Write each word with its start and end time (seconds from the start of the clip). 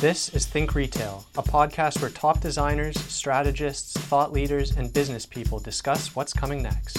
This 0.00 0.28
is 0.30 0.44
Think 0.44 0.74
Retail, 0.74 1.24
a 1.38 1.42
podcast 1.42 2.00
where 2.02 2.10
top 2.10 2.40
designers, 2.40 2.98
strategists, 3.00 3.92
thought 3.92 4.32
leaders, 4.32 4.76
and 4.76 4.92
business 4.92 5.24
people 5.24 5.60
discuss 5.60 6.14
what's 6.14 6.32
coming 6.32 6.62
next. 6.62 6.98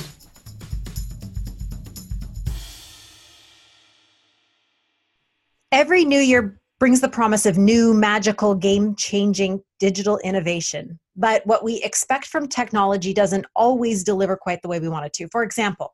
Every 5.72 6.06
new 6.06 6.20
year 6.20 6.60
brings 6.80 7.02
the 7.02 7.10
promise 7.10 7.46
of 7.46 7.58
new, 7.58 7.94
magical, 7.94 8.56
game 8.56 8.96
changing 8.96 9.62
digital 9.80 10.18
innovation. 10.20 10.98
But 11.16 11.46
what 11.46 11.64
we 11.64 11.84
expect 11.84 12.26
from 12.28 12.48
technology 12.48 13.14
doesn't 13.14 13.46
always 13.56 14.04
deliver 14.04 14.36
quite 14.36 14.62
the 14.62 14.70
way 14.70 14.80
we 14.80 14.90
want 14.90 15.06
it 15.06 15.14
to. 15.14 15.28
For 15.32 15.44
example, 15.44 15.94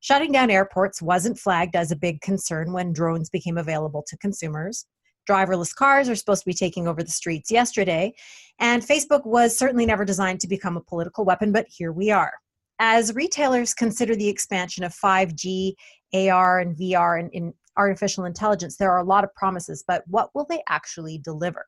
shutting 0.00 0.32
down 0.32 0.50
airports 0.50 1.00
wasn't 1.00 1.38
flagged 1.38 1.76
as 1.76 1.90
a 1.90 1.96
big 1.96 2.20
concern 2.20 2.72
when 2.72 2.92
drones 2.92 3.30
became 3.30 3.56
available 3.56 4.04
to 4.08 4.18
consumers 4.18 4.84
driverless 5.28 5.74
cars 5.74 6.08
are 6.08 6.14
supposed 6.14 6.42
to 6.42 6.50
be 6.50 6.54
taking 6.54 6.88
over 6.88 7.02
the 7.02 7.10
streets 7.10 7.50
yesterday. 7.50 8.12
And 8.58 8.82
Facebook 8.82 9.24
was 9.24 9.56
certainly 9.56 9.86
never 9.86 10.04
designed 10.04 10.40
to 10.40 10.48
become 10.48 10.76
a 10.76 10.82
political 10.82 11.24
weapon, 11.24 11.52
but 11.52 11.66
here 11.68 11.92
we 11.92 12.10
are. 12.10 12.32
As 12.78 13.14
retailers 13.14 13.74
consider 13.74 14.16
the 14.16 14.28
expansion 14.28 14.84
of 14.84 14.94
5G, 14.94 15.74
AR, 16.14 16.60
and 16.60 16.76
VR 16.76 17.20
and 17.20 17.30
in 17.32 17.54
artificial 17.76 18.24
intelligence, 18.24 18.76
there 18.76 18.90
are 18.90 19.00
a 19.00 19.04
lot 19.04 19.24
of 19.24 19.34
promises, 19.34 19.84
but 19.86 20.02
what 20.06 20.30
will 20.34 20.46
they 20.48 20.62
actually 20.68 21.18
deliver? 21.18 21.66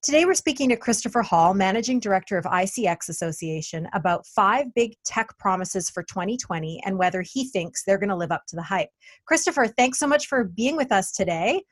Today, 0.00 0.24
we're 0.24 0.34
speaking 0.34 0.68
to 0.68 0.76
Christopher 0.76 1.22
Hall, 1.22 1.54
Managing 1.54 1.98
Director 1.98 2.38
of 2.38 2.44
ICX 2.44 3.08
Association, 3.08 3.88
about 3.94 4.24
five 4.26 4.72
big 4.72 4.94
tech 5.04 5.36
promises 5.38 5.90
for 5.90 6.04
2020 6.04 6.80
and 6.86 6.96
whether 6.96 7.20
he 7.20 7.48
thinks 7.48 7.82
they're 7.82 7.98
going 7.98 8.08
to 8.08 8.16
live 8.16 8.30
up 8.30 8.44
to 8.46 8.56
the 8.56 8.62
hype. 8.62 8.90
Christopher, 9.26 9.66
thanks 9.66 9.98
so 9.98 10.06
much 10.06 10.28
for 10.28 10.44
being 10.44 10.76
with 10.76 10.92
us 10.92 11.10
today. 11.10 11.62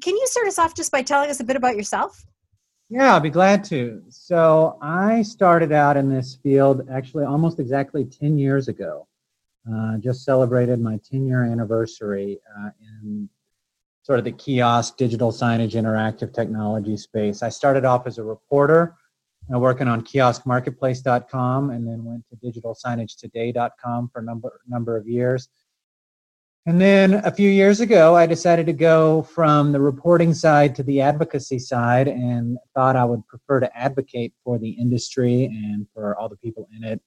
Can 0.00 0.16
you 0.16 0.26
start 0.26 0.46
us 0.46 0.58
off 0.58 0.74
just 0.74 0.92
by 0.92 1.02
telling 1.02 1.30
us 1.30 1.40
a 1.40 1.44
bit 1.44 1.56
about 1.56 1.76
yourself? 1.76 2.24
Yeah, 2.90 3.12
I'll 3.14 3.20
be 3.20 3.30
glad 3.30 3.64
to. 3.64 4.02
So, 4.08 4.78
I 4.80 5.22
started 5.22 5.72
out 5.72 5.96
in 5.96 6.08
this 6.08 6.36
field 6.36 6.88
actually 6.90 7.24
almost 7.24 7.58
exactly 7.58 8.04
10 8.04 8.38
years 8.38 8.68
ago. 8.68 9.06
Uh, 9.70 9.98
just 9.98 10.24
celebrated 10.24 10.80
my 10.80 10.98
10 11.10 11.26
year 11.26 11.44
anniversary 11.44 12.38
uh, 12.58 12.70
in 12.80 13.28
sort 14.02 14.18
of 14.18 14.24
the 14.24 14.32
kiosk, 14.32 14.96
digital 14.96 15.30
signage, 15.30 15.72
interactive 15.72 16.32
technology 16.32 16.96
space. 16.96 17.42
I 17.42 17.50
started 17.50 17.84
off 17.84 18.06
as 18.06 18.16
a 18.16 18.24
reporter, 18.24 18.94
uh, 19.52 19.58
working 19.58 19.86
on 19.86 20.02
kioskmarketplace.com, 20.02 21.70
and 21.70 21.86
then 21.86 22.04
went 22.04 22.24
to 22.30 22.36
digitalsignagetoday.com 22.36 24.08
for 24.08 24.20
a 24.20 24.22
number, 24.22 24.60
number 24.66 24.96
of 24.96 25.06
years. 25.06 25.50
And 26.68 26.78
then 26.78 27.14
a 27.24 27.30
few 27.30 27.48
years 27.48 27.80
ago, 27.80 28.14
I 28.14 28.26
decided 28.26 28.66
to 28.66 28.74
go 28.74 29.22
from 29.22 29.72
the 29.72 29.80
reporting 29.80 30.34
side 30.34 30.74
to 30.74 30.82
the 30.82 31.00
advocacy 31.00 31.58
side 31.60 32.08
and 32.08 32.58
thought 32.74 32.94
I 32.94 33.06
would 33.06 33.26
prefer 33.26 33.60
to 33.60 33.74
advocate 33.74 34.34
for 34.44 34.58
the 34.58 34.68
industry 34.72 35.46
and 35.46 35.86
for 35.94 36.14
all 36.18 36.28
the 36.28 36.36
people 36.36 36.68
in 36.76 36.84
it. 36.84 37.00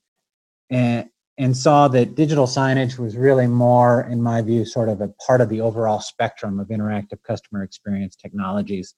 And, 0.72 1.12
and 1.38 1.56
saw 1.56 1.88
that 1.90 2.16
digital 2.16 2.48
signage 2.48 2.98
was 2.98 3.16
really 3.16 3.46
more, 3.46 4.02
in 4.10 4.20
my 4.20 4.42
view, 4.42 4.66
sort 4.66 4.90
of 4.90 5.00
a 5.00 5.10
part 5.28 5.42
of 5.42 5.50
the 5.50 5.62
overall 5.62 6.00
spectrum 6.00 6.60
of 6.60 6.70
interactive 6.70 7.22
customer 7.22 7.62
experience 7.62 8.16
technologies. 8.16 8.96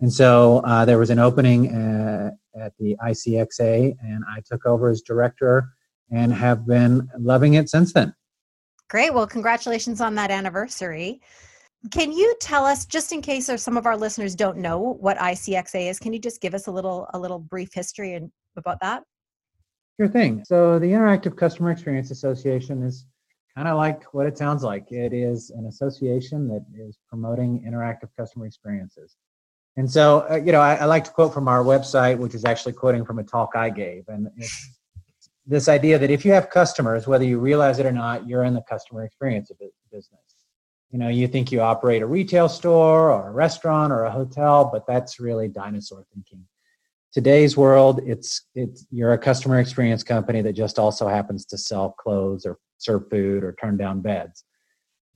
And 0.00 0.10
so 0.10 0.62
uh, 0.64 0.86
there 0.86 0.96
was 0.96 1.10
an 1.10 1.18
opening 1.18 1.76
uh, 1.76 2.30
at 2.58 2.72
the 2.78 2.96
ICXA, 3.04 3.94
and 4.00 4.24
I 4.26 4.40
took 4.40 4.64
over 4.64 4.88
as 4.88 5.02
director 5.02 5.68
and 6.10 6.32
have 6.32 6.66
been 6.66 7.10
loving 7.18 7.52
it 7.52 7.68
since 7.68 7.92
then. 7.92 8.14
Great. 8.88 9.12
Well, 9.12 9.26
congratulations 9.26 10.00
on 10.00 10.14
that 10.14 10.30
anniversary. 10.30 11.20
Can 11.90 12.10
you 12.10 12.34
tell 12.40 12.64
us, 12.64 12.86
just 12.86 13.12
in 13.12 13.22
case 13.22 13.50
some 13.62 13.76
of 13.76 13.86
our 13.86 13.96
listeners 13.96 14.34
don't 14.34 14.58
know 14.58 14.78
what 14.78 15.16
ICXA 15.18 15.90
is, 15.90 15.98
can 15.98 16.12
you 16.12 16.18
just 16.18 16.40
give 16.40 16.54
us 16.54 16.66
a 16.66 16.70
little 16.70 17.08
a 17.14 17.18
little 17.18 17.38
brief 17.38 17.72
history 17.72 18.14
and 18.14 18.32
about 18.56 18.80
that? 18.80 19.04
Sure 20.00 20.08
thing. 20.08 20.44
So 20.44 20.78
the 20.78 20.86
Interactive 20.86 21.36
Customer 21.36 21.70
Experience 21.70 22.10
Association 22.10 22.82
is 22.82 23.06
kind 23.54 23.68
of 23.68 23.76
like 23.76 24.04
what 24.14 24.26
it 24.26 24.38
sounds 24.38 24.62
like. 24.62 24.90
It 24.90 25.12
is 25.12 25.50
an 25.50 25.66
association 25.66 26.48
that 26.48 26.64
is 26.74 26.98
promoting 27.08 27.64
interactive 27.68 28.08
customer 28.16 28.46
experiences. 28.46 29.16
And 29.76 29.90
so, 29.90 30.26
uh, 30.30 30.36
you 30.36 30.50
know, 30.52 30.60
I, 30.60 30.76
I, 30.76 30.84
like 30.86 31.04
to 31.04 31.10
quote 31.10 31.32
from 31.32 31.46
our 31.46 31.62
website, 31.62 32.18
which 32.18 32.34
is 32.34 32.44
actually 32.44 32.72
quoting 32.72 33.04
from 33.04 33.20
a 33.20 33.24
talk 33.24 33.50
I 33.54 33.70
gave, 33.70 34.04
and 34.08 34.28
it's 34.36 34.77
this 35.48 35.66
idea 35.66 35.98
that 35.98 36.10
if 36.10 36.26
you 36.26 36.32
have 36.32 36.50
customers, 36.50 37.06
whether 37.06 37.24
you 37.24 37.38
realize 37.38 37.78
it 37.78 37.86
or 37.86 37.92
not, 37.92 38.28
you're 38.28 38.44
in 38.44 38.52
the 38.52 38.62
customer 38.68 39.04
experience 39.04 39.50
of 39.50 39.56
business. 39.90 40.20
You 40.90 40.98
know, 40.98 41.08
you 41.08 41.26
think 41.26 41.50
you 41.50 41.62
operate 41.62 42.02
a 42.02 42.06
retail 42.06 42.50
store 42.50 43.10
or 43.10 43.28
a 43.28 43.32
restaurant 43.32 43.90
or 43.90 44.04
a 44.04 44.10
hotel, 44.10 44.68
but 44.70 44.86
that's 44.86 45.18
really 45.18 45.48
dinosaur 45.48 46.04
thinking. 46.12 46.44
Today's 47.12 47.56
world, 47.56 48.00
it's 48.04 48.42
it's 48.54 48.86
you're 48.90 49.14
a 49.14 49.18
customer 49.18 49.58
experience 49.58 50.02
company 50.02 50.42
that 50.42 50.52
just 50.52 50.78
also 50.78 51.08
happens 51.08 51.46
to 51.46 51.56
sell 51.56 51.92
clothes 51.98 52.44
or 52.44 52.58
serve 52.76 53.08
food 53.08 53.42
or 53.42 53.54
turn 53.54 53.78
down 53.78 54.02
beds. 54.02 54.44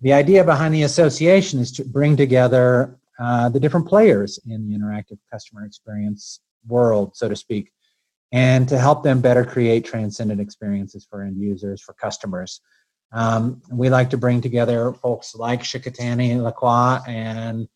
The 0.01 0.15
idea 0.15 0.45
behind 0.45 0.75
the 0.75 0.83
association 0.83 1.61
is 1.61 1.71
to 1.73 1.85
bring 1.85 2.17
together 2.17 2.99
uh, 3.21 3.51
the 3.51 3.61
different 3.61 3.87
players 3.87 4.39
in 4.47 4.69
the 4.69 4.77
interactive 4.77 5.19
customer 5.31 5.65
experience 5.67 6.41
world, 6.67 7.15
so 7.15 7.29
to 7.29 7.37
speak, 7.37 7.71
and 8.33 8.67
to 8.69 8.79
help 8.79 9.03
them 9.03 9.21
better 9.21 9.45
create 9.45 9.85
transcendent 9.85 10.41
experiences 10.41 11.07
for 11.09 11.23
end 11.23 11.37
users, 11.37 11.83
for 11.83 11.93
customers. 11.93 12.61
Um, 13.13 13.61
we 13.71 13.91
like 13.91 14.09
to 14.11 14.17
bring 14.17 14.41
together 14.41 14.93
folks 14.95 15.35
like 15.35 15.63
Shikatani 15.63 16.43
Lacroix 16.43 16.99
and 17.07 17.69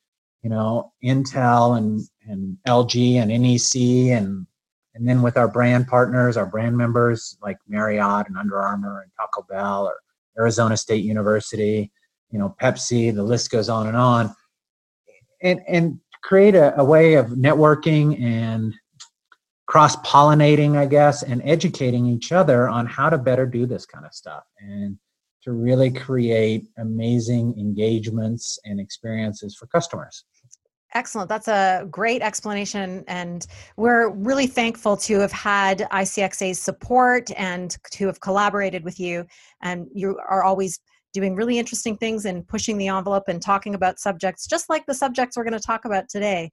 you 0.43 0.49
know 0.49 0.93
Intel 1.05 1.77
and 1.77 2.01
and 2.27 2.57
LG 2.67 3.17
and 3.17 3.31
NEC 3.31 4.17
and 4.17 4.47
and 4.95 5.07
then 5.07 5.21
with 5.21 5.37
our 5.37 5.47
brand 5.47 5.89
partners, 5.89 6.39
our 6.39 6.47
brand 6.47 6.75
members 6.75 7.37
like 7.43 7.59
Marriott 7.69 8.29
and 8.29 8.39
Under 8.39 8.59
Armour 8.59 9.03
and 9.03 9.11
Taco 9.15 9.47
Bell 9.47 9.85
or 9.85 10.01
Arizona 10.39 10.75
State 10.75 11.05
University, 11.05 11.93
you 12.31 12.39
know 12.39 12.57
Pepsi, 12.63 13.15
the 13.15 13.23
list 13.23 13.51
goes 13.51 13.69
on 13.69 13.89
and 13.89 13.97
on, 13.97 14.35
and 15.43 15.61
and 15.69 16.01
create 16.23 16.55
a, 16.55 16.81
a 16.81 16.85
way 16.85 17.15
of 17.15 17.27
networking 17.27 18.21
and 18.23 18.75
cross 19.67 19.97
pollinating, 19.97 20.77
I 20.77 20.87
guess, 20.87 21.23
and 21.23 21.43
educating 21.45 22.07
each 22.07 22.33
other 22.33 22.69
on 22.69 22.87
how 22.87 23.11
to 23.11 23.19
better 23.19 23.47
do 23.47 23.67
this 23.67 23.85
kind 23.85 24.07
of 24.07 24.15
stuff 24.15 24.45
and 24.61 24.99
to 25.43 25.53
really 25.53 25.91
create 25.91 26.67
amazing 26.79 27.55
engagements 27.59 28.59
and 28.65 28.81
experiences 28.81 29.57
for 29.57 29.67
customers. 29.67 30.25
Excellent. 30.95 31.29
That's 31.29 31.49
a 31.49 31.87
great 31.91 32.23
explanation. 32.23 33.05
And 33.07 33.47
we're 33.77 34.11
really 34.11 34.47
thankful 34.47 34.97
to 34.99 35.19
have 35.21 35.33
had 35.33 35.81
ICXA's 35.93 36.59
support 36.59 37.31
and 37.37 37.77
to 37.93 38.07
have 38.07 38.21
collaborated 38.21 38.83
with 38.83 38.99
you. 38.99 39.27
And 39.63 39.89
you 39.93 40.19
are 40.29 40.43
always 40.43 40.81
doing 41.13 41.35
really 41.35 41.59
interesting 41.59 41.97
things 41.97 42.25
and 42.25 42.47
pushing 42.47 42.77
the 42.79 42.89
envelope 42.89 43.25
and 43.29 43.41
talking 43.41 43.75
about 43.75 43.99
subjects 43.99 44.47
just 44.47 44.69
like 44.69 44.85
the 44.85 44.95
subjects 44.95 45.37
we're 45.37 45.45
going 45.45 45.59
to 45.59 45.67
talk 45.67 45.87
about 45.87 46.09
today 46.11 46.51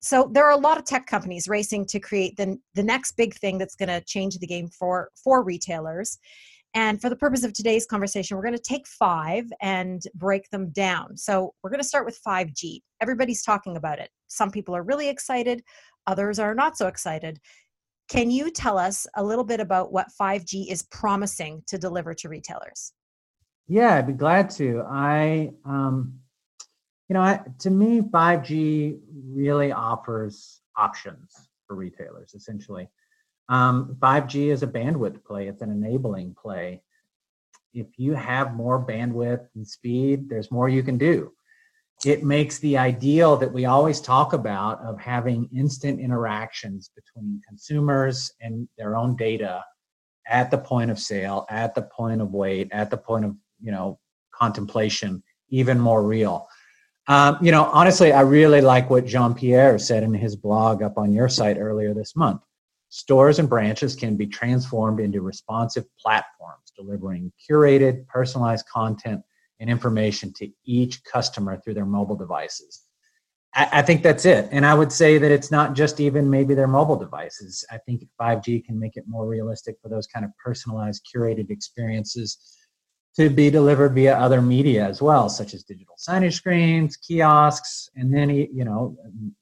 so 0.00 0.30
there 0.32 0.44
are 0.44 0.52
a 0.52 0.60
lot 0.60 0.78
of 0.78 0.84
tech 0.84 1.06
companies 1.06 1.48
racing 1.48 1.86
to 1.86 1.98
create 1.98 2.36
the, 2.36 2.58
the 2.74 2.82
next 2.82 3.12
big 3.12 3.34
thing 3.34 3.58
that's 3.58 3.74
going 3.74 3.88
to 3.88 4.00
change 4.02 4.38
the 4.38 4.46
game 4.46 4.68
for 4.68 5.10
for 5.22 5.42
retailers. 5.42 6.18
And 6.74 7.00
for 7.00 7.08
the 7.08 7.16
purpose 7.16 7.44
of 7.44 7.52
today's 7.54 7.86
conversation 7.86 8.36
we're 8.36 8.42
going 8.42 8.54
to 8.54 8.62
take 8.62 8.86
five 8.86 9.46
and 9.60 10.02
break 10.14 10.50
them 10.50 10.70
down. 10.70 11.16
So 11.16 11.54
we're 11.62 11.70
going 11.70 11.80
to 11.80 11.88
start 11.88 12.04
with 12.06 12.20
5g 12.26 12.80
everybody's 13.00 13.42
talking 13.42 13.76
about 13.76 13.98
it. 13.98 14.10
Some 14.28 14.50
people 14.50 14.76
are 14.76 14.82
really 14.82 15.08
excited 15.08 15.62
others 16.08 16.38
are 16.38 16.54
not 16.54 16.76
so 16.76 16.88
excited. 16.88 17.38
Can 18.08 18.30
you 18.30 18.50
tell 18.50 18.78
us 18.78 19.06
a 19.16 19.22
little 19.22 19.44
bit 19.44 19.60
about 19.60 19.92
what 19.92 20.08
5g 20.20 20.68
is 20.68 20.82
promising 20.84 21.62
to 21.66 21.78
deliver 21.78 22.14
to 22.14 22.28
retailers? 22.28 22.92
Yeah 23.70 23.96
i'd 23.96 24.06
be 24.06 24.14
glad 24.14 24.50
to. 24.50 24.82
I 24.88 25.50
um 25.64 26.18
you 27.08 27.14
know, 27.14 27.20
I, 27.20 27.40
to 27.60 27.70
me, 27.70 28.00
5G 28.02 28.98
really 29.28 29.72
offers 29.72 30.60
options 30.76 31.34
for 31.66 31.74
retailers, 31.74 32.34
essentially. 32.34 32.88
Um, 33.48 33.96
5G 34.00 34.48
is 34.48 34.62
a 34.62 34.66
bandwidth 34.66 35.24
play, 35.24 35.48
it's 35.48 35.62
an 35.62 35.70
enabling 35.70 36.34
play. 36.40 36.82
If 37.72 37.86
you 37.96 38.14
have 38.14 38.54
more 38.54 38.84
bandwidth 38.84 39.46
and 39.54 39.66
speed, 39.66 40.28
there's 40.28 40.50
more 40.50 40.68
you 40.68 40.82
can 40.82 40.98
do. 40.98 41.32
It 42.04 42.24
makes 42.24 42.58
the 42.58 42.78
ideal 42.78 43.36
that 43.38 43.52
we 43.52 43.64
always 43.64 44.00
talk 44.00 44.32
about 44.32 44.80
of 44.82 45.00
having 45.00 45.48
instant 45.54 45.98
interactions 46.00 46.90
between 46.94 47.40
consumers 47.48 48.32
and 48.40 48.68
their 48.76 48.96
own 48.96 49.16
data 49.16 49.64
at 50.26 50.50
the 50.50 50.58
point 50.58 50.90
of 50.90 50.98
sale, 50.98 51.46
at 51.48 51.74
the 51.74 51.82
point 51.82 52.20
of 52.20 52.32
wait, 52.32 52.68
at 52.70 52.90
the 52.90 52.96
point 52.96 53.24
of, 53.24 53.34
you 53.60 53.72
know, 53.72 53.98
contemplation, 54.32 55.22
even 55.48 55.80
more 55.80 56.02
real. 56.02 56.46
Um, 57.08 57.38
you 57.40 57.50
know, 57.50 57.64
honestly, 57.64 58.12
I 58.12 58.20
really 58.20 58.60
like 58.60 58.90
what 58.90 59.06
Jean 59.06 59.34
Pierre 59.34 59.78
said 59.78 60.02
in 60.02 60.12
his 60.12 60.36
blog 60.36 60.82
up 60.82 60.98
on 60.98 61.10
your 61.10 61.28
site 61.28 61.56
earlier 61.58 61.94
this 61.94 62.14
month. 62.14 62.42
Stores 62.90 63.38
and 63.38 63.48
branches 63.48 63.96
can 63.96 64.16
be 64.16 64.26
transformed 64.26 65.00
into 65.00 65.22
responsive 65.22 65.84
platforms, 65.98 66.70
delivering 66.76 67.32
curated, 67.50 68.06
personalized 68.06 68.66
content 68.68 69.22
and 69.58 69.70
information 69.70 70.32
to 70.34 70.50
each 70.66 71.02
customer 71.04 71.58
through 71.58 71.74
their 71.74 71.86
mobile 71.86 72.16
devices. 72.16 72.84
I, 73.54 73.68
I 73.72 73.82
think 73.82 74.02
that's 74.02 74.26
it. 74.26 74.48
And 74.52 74.66
I 74.66 74.74
would 74.74 74.92
say 74.92 75.16
that 75.16 75.30
it's 75.30 75.50
not 75.50 75.74
just 75.74 76.00
even 76.00 76.28
maybe 76.28 76.54
their 76.54 76.68
mobile 76.68 76.96
devices. 76.96 77.64
I 77.70 77.78
think 77.78 78.04
5G 78.20 78.66
can 78.66 78.78
make 78.78 78.96
it 78.96 79.04
more 79.06 79.26
realistic 79.26 79.76
for 79.82 79.88
those 79.88 80.06
kind 80.06 80.26
of 80.26 80.30
personalized, 80.42 81.06
curated 81.14 81.50
experiences 81.50 82.54
to 83.16 83.28
be 83.28 83.50
delivered 83.50 83.94
via 83.94 84.16
other 84.16 84.40
media 84.40 84.86
as 84.86 85.02
well, 85.02 85.28
such 85.28 85.54
as 85.54 85.64
digital 85.64 85.96
signage 85.98 86.34
screens, 86.34 86.96
kiosks, 86.96 87.90
and 87.96 88.14
then 88.14 88.30
you 88.30 88.64
know 88.64 88.96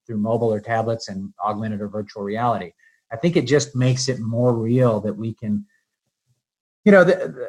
through 0.06 0.18
mobile 0.18 0.52
or 0.52 0.60
tablets 0.60 1.08
and 1.08 1.32
augmented 1.44 1.80
or 1.80 1.88
virtual 1.88 2.22
reality. 2.22 2.72
I 3.12 3.16
think 3.16 3.36
it 3.36 3.46
just 3.46 3.76
makes 3.76 4.08
it 4.08 4.18
more 4.18 4.54
real 4.54 5.00
that 5.02 5.16
we 5.16 5.32
can, 5.34 5.64
you 6.84 6.90
know, 6.90 7.04
the, 7.04 7.12
the, 7.12 7.48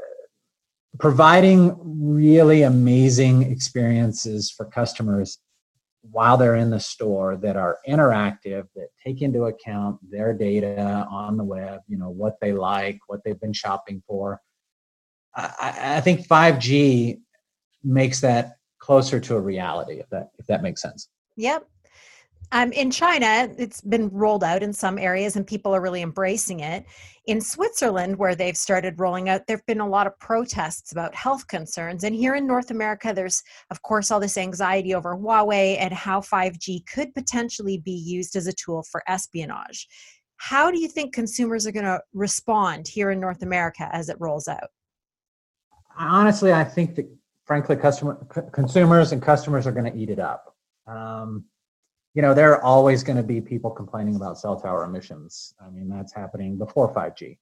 providing 1.00 1.76
really 1.84 2.64
amazing 2.64 3.44
experiences 3.44 4.52
for 4.52 4.66
customers 4.66 5.40
while 6.12 6.38
they're 6.38 6.56
in 6.56 6.70
the 6.70 6.80
store 6.80 7.36
that 7.38 7.56
are 7.56 7.80
interactive 7.88 8.68
that 8.76 8.88
take 9.06 9.22
into 9.22 9.46
account 9.46 10.00
their 10.10 10.34
data 10.34 11.06
on 11.12 11.38
the 11.38 11.44
web 11.44 11.82
you 11.88 11.98
know 11.98 12.10
what 12.10 12.38
they 12.40 12.54
like 12.54 12.98
what 13.08 13.20
they've 13.24 13.42
been 13.42 13.54
shopping 13.54 14.02
for 14.08 14.42
i, 15.38 15.98
I 15.98 16.02
think 16.02 16.28
5g 16.28 17.20
makes 17.84 18.20
that 18.22 18.58
closer 18.80 19.20
to 19.20 19.36
a 19.36 19.42
reality 19.42 20.00
if 20.00 20.10
that 20.10 20.30
if 20.40 20.46
that 20.48 20.62
makes 20.62 20.82
sense 20.82 21.10
yep 21.36 21.68
um, 22.54 22.72
in 22.72 22.92
China, 22.92 23.54
it's 23.58 23.82
been 23.82 24.10
rolled 24.10 24.44
out 24.44 24.64
in 24.64 24.72
some 24.72 24.98
areas 24.98 25.36
and 25.36 25.46
people 25.46 25.76
are 25.76 25.82
really 25.82 26.02
embracing 26.02 26.62
it. 26.62 26.86
In 27.26 27.42
Switzerland, 27.42 28.18
where 28.18 28.36
they've 28.36 28.56
started 28.56 29.00
rolling 29.00 29.28
out, 29.28 29.42
there 29.48 29.58
have 29.58 29.66
been 29.66 29.82
a 29.82 29.88
lot 29.88 30.08
of 30.08 30.18
protests 30.20 30.94
about 30.94 31.14
health 31.14 31.48
concerns. 31.48 32.06
And 32.06 32.16
here 32.16 32.36
in 32.36 32.48
North 32.48 32.72
America, 32.72 33.12
there's, 33.14 33.44
of 33.70 33.82
course, 33.82 34.12
all 34.12 34.22
this 34.22 34.38
anxiety 34.38 34.96
over 34.96 35.18
Huawei 35.18 35.76
and 35.78 35.94
how 35.94 36.22
5G 36.22 36.86
could 36.86 37.14
potentially 37.14 37.80
be 37.80 37.92
used 37.92 38.38
as 38.38 38.48
a 38.48 38.54
tool 38.54 38.84
for 38.84 39.04
espionage. 39.08 39.88
How 40.38 40.72
do 40.72 40.80
you 40.80 40.88
think 40.88 41.14
consumers 41.14 41.68
are 41.68 41.74
going 41.74 41.86
to 41.86 42.00
respond 42.14 42.88
here 42.88 43.12
in 43.12 43.20
North 43.20 43.42
America 43.42 43.90
as 43.92 44.08
it 44.08 44.16
rolls 44.22 44.48
out? 44.48 44.70
Honestly, 45.98 46.54
I 46.54 46.64
think 46.64 46.96
that, 46.96 47.08
frankly, 47.46 47.76
customer, 47.76 48.16
consumers 48.52 49.12
and 49.12 49.22
customers 49.22 49.66
are 49.66 49.72
going 49.72 49.92
to 49.92 49.98
eat 49.98 50.10
it 50.10 50.20
up. 50.20 50.56
Um, 50.86 51.46
you 52.14 52.22
know, 52.22 52.34
there 52.34 52.52
are 52.54 52.64
always 52.64 53.04
going 53.04 53.18
to 53.18 53.24
be 53.24 53.42
people 53.42 53.70
complaining 53.70 54.16
about 54.16 54.40
cell 54.40 54.60
tower 54.60 54.84
emissions. 54.86 55.54
I 55.60 55.70
mean, 55.70 55.88
that's 55.88 56.14
happening 56.14 56.58
before 56.58 56.94
5G. 56.94 57.38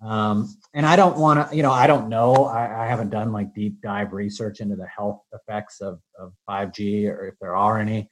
Um, 0.00 0.56
and 0.74 0.86
I 0.86 0.96
don't 0.96 1.18
want 1.18 1.50
to, 1.50 1.56
you 1.56 1.62
know, 1.62 1.72
I 1.72 1.86
don't 1.86 2.08
know. 2.08 2.44
I, 2.44 2.84
I, 2.84 2.86
haven't 2.86 3.10
done 3.10 3.32
like 3.32 3.52
deep 3.52 3.80
dive 3.82 4.12
research 4.12 4.60
into 4.60 4.76
the 4.76 4.86
health 4.86 5.22
effects 5.32 5.80
of, 5.80 6.00
of 6.18 6.32
5G 6.48 7.08
or 7.08 7.26
if 7.26 7.34
there 7.40 7.56
are 7.56 7.80
any, 7.80 8.08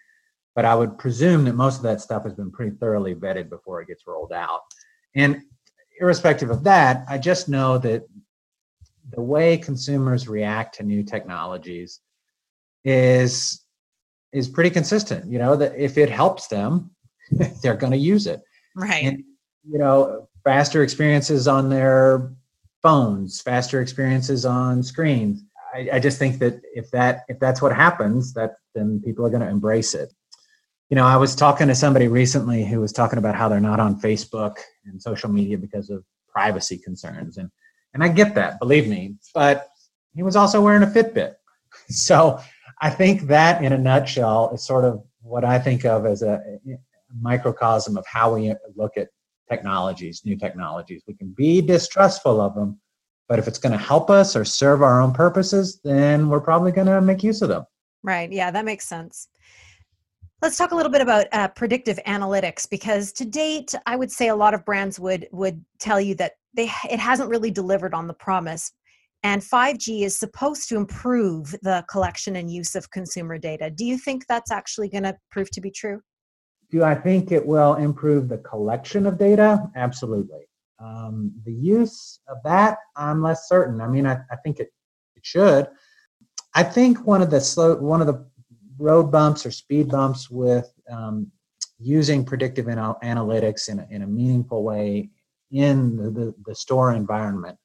but 0.56 0.64
I 0.64 0.74
would 0.74 0.98
presume 0.98 1.44
that 1.44 1.54
most 1.54 1.76
of 1.76 1.82
that 1.84 2.00
stuff 2.00 2.24
has 2.24 2.34
been 2.34 2.50
pretty 2.50 2.76
thoroughly 2.76 3.14
vetted 3.14 3.48
before 3.48 3.80
it 3.80 3.86
gets 3.86 4.04
rolled 4.04 4.32
out. 4.32 4.62
And 5.14 5.42
irrespective 6.00 6.50
of 6.50 6.64
that, 6.64 7.04
I 7.08 7.18
just 7.18 7.48
know 7.48 7.78
that 7.78 8.02
the 9.10 9.22
way 9.22 9.56
consumers 9.56 10.28
react 10.28 10.76
to 10.76 10.82
new 10.82 11.02
technologies 11.02 12.00
is 12.84 13.62
is 14.32 14.48
pretty 14.48 14.70
consistent. 14.70 15.30
You 15.30 15.38
know, 15.38 15.56
that 15.56 15.74
if 15.76 15.98
it 15.98 16.10
helps 16.10 16.48
them, 16.48 16.90
they're 17.62 17.76
going 17.76 17.92
to 17.92 17.98
use 17.98 18.26
it. 18.26 18.42
Right. 18.74 19.04
And, 19.04 19.24
you 19.68 19.78
know, 19.78 20.28
faster 20.44 20.82
experiences 20.82 21.48
on 21.48 21.70
their 21.70 22.32
phones, 22.82 23.40
faster 23.40 23.80
experiences 23.80 24.44
on 24.44 24.82
screens. 24.82 25.42
I, 25.74 25.88
I 25.94 25.98
just 25.98 26.18
think 26.18 26.38
that 26.38 26.60
if 26.74 26.90
that 26.90 27.24
if 27.28 27.38
that's 27.40 27.60
what 27.60 27.74
happens, 27.74 28.32
that 28.34 28.56
then 28.74 29.00
people 29.04 29.26
are 29.26 29.30
going 29.30 29.42
to 29.42 29.48
embrace 29.48 29.94
it. 29.94 30.12
You 30.90 30.94
know, 30.94 31.04
I 31.04 31.16
was 31.16 31.34
talking 31.34 31.66
to 31.66 31.74
somebody 31.74 32.06
recently 32.06 32.64
who 32.64 32.80
was 32.80 32.92
talking 32.92 33.18
about 33.18 33.34
how 33.34 33.48
they're 33.48 33.60
not 33.60 33.80
on 33.80 34.00
Facebook 34.00 34.58
and 34.84 35.02
social 35.02 35.28
media 35.28 35.58
because 35.58 35.90
of 35.90 36.04
privacy 36.28 36.78
concerns, 36.78 37.38
and 37.38 37.50
and 37.96 38.04
I 38.04 38.08
get 38.08 38.34
that, 38.34 38.58
believe 38.58 38.86
me. 38.86 39.14
But 39.32 39.68
he 40.14 40.22
was 40.22 40.36
also 40.36 40.60
wearing 40.60 40.82
a 40.82 40.86
Fitbit, 40.86 41.36
so 41.88 42.38
I 42.82 42.90
think 42.90 43.22
that, 43.22 43.64
in 43.64 43.72
a 43.72 43.78
nutshell, 43.78 44.50
is 44.52 44.64
sort 44.64 44.84
of 44.84 45.02
what 45.22 45.44
I 45.44 45.58
think 45.58 45.86
of 45.86 46.04
as 46.04 46.22
a 46.22 46.40
microcosm 47.20 47.96
of 47.96 48.06
how 48.06 48.34
we 48.34 48.54
look 48.76 48.98
at 48.98 49.08
technologies, 49.48 50.22
new 50.26 50.36
technologies. 50.36 51.02
We 51.08 51.14
can 51.14 51.32
be 51.34 51.62
distrustful 51.62 52.38
of 52.38 52.54
them, 52.54 52.78
but 53.28 53.38
if 53.38 53.48
it's 53.48 53.58
going 53.58 53.72
to 53.72 53.78
help 53.78 54.10
us 54.10 54.36
or 54.36 54.44
serve 54.44 54.82
our 54.82 55.00
own 55.00 55.14
purposes, 55.14 55.80
then 55.82 56.28
we're 56.28 56.40
probably 56.40 56.72
going 56.72 56.88
to 56.88 57.00
make 57.00 57.22
use 57.22 57.40
of 57.40 57.48
them. 57.48 57.64
Right. 58.02 58.30
Yeah, 58.30 58.50
that 58.50 58.66
makes 58.66 58.86
sense. 58.86 59.28
Let's 60.42 60.58
talk 60.58 60.72
a 60.72 60.76
little 60.76 60.92
bit 60.92 61.00
about 61.00 61.28
uh, 61.32 61.48
predictive 61.48 61.98
analytics 62.06 62.68
because 62.68 63.10
to 63.14 63.24
date, 63.24 63.74
I 63.86 63.96
would 63.96 64.12
say 64.12 64.28
a 64.28 64.36
lot 64.36 64.52
of 64.52 64.66
brands 64.66 65.00
would 65.00 65.28
would 65.32 65.64
tell 65.78 65.98
you 65.98 66.14
that 66.16 66.32
they 66.56 66.70
it 66.90 66.98
hasn't 66.98 67.30
really 67.30 67.50
delivered 67.50 67.94
on 67.94 68.06
the 68.06 68.14
promise. 68.14 68.72
And 69.22 69.42
5G 69.42 70.02
is 70.02 70.16
supposed 70.16 70.68
to 70.68 70.76
improve 70.76 71.50
the 71.62 71.84
collection 71.90 72.36
and 72.36 72.52
use 72.52 72.74
of 72.74 72.90
consumer 72.90 73.38
data. 73.38 73.70
Do 73.70 73.84
you 73.84 73.98
think 73.98 74.26
that's 74.26 74.50
actually 74.50 74.88
going 74.88 75.02
to 75.04 75.16
prove 75.30 75.50
to 75.52 75.60
be 75.60 75.70
true? 75.70 76.00
Do 76.70 76.84
I 76.84 76.94
think 76.94 77.32
it 77.32 77.44
will 77.44 77.74
improve 77.74 78.28
the 78.28 78.38
collection 78.38 79.06
of 79.06 79.18
data? 79.18 79.70
Absolutely. 79.74 80.48
Um, 80.78 81.32
the 81.44 81.52
use 81.52 82.20
of 82.28 82.38
that, 82.44 82.78
I'm 82.96 83.22
less 83.22 83.48
certain. 83.48 83.80
I 83.80 83.88
mean, 83.88 84.06
I, 84.06 84.18
I 84.30 84.36
think 84.44 84.60
it, 84.60 84.68
it 85.16 85.24
should. 85.24 85.68
I 86.54 86.62
think 86.62 87.06
one 87.06 87.22
of 87.22 87.30
the 87.30 87.40
slow, 87.40 87.76
one 87.76 88.00
of 88.00 88.06
the 88.06 88.26
road 88.78 89.10
bumps 89.10 89.46
or 89.46 89.50
speed 89.50 89.88
bumps 89.88 90.30
with 90.30 90.72
um, 90.90 91.30
using 91.78 92.24
predictive 92.24 92.68
anal- 92.68 92.98
analytics 93.02 93.68
in 93.68 93.78
a, 93.78 93.86
in 93.90 94.02
a 94.02 94.06
meaningful 94.06 94.62
way 94.62 95.10
in 95.50 95.96
the, 95.96 96.34
the, 96.44 96.54
store 96.54 96.92
environment 96.92 97.56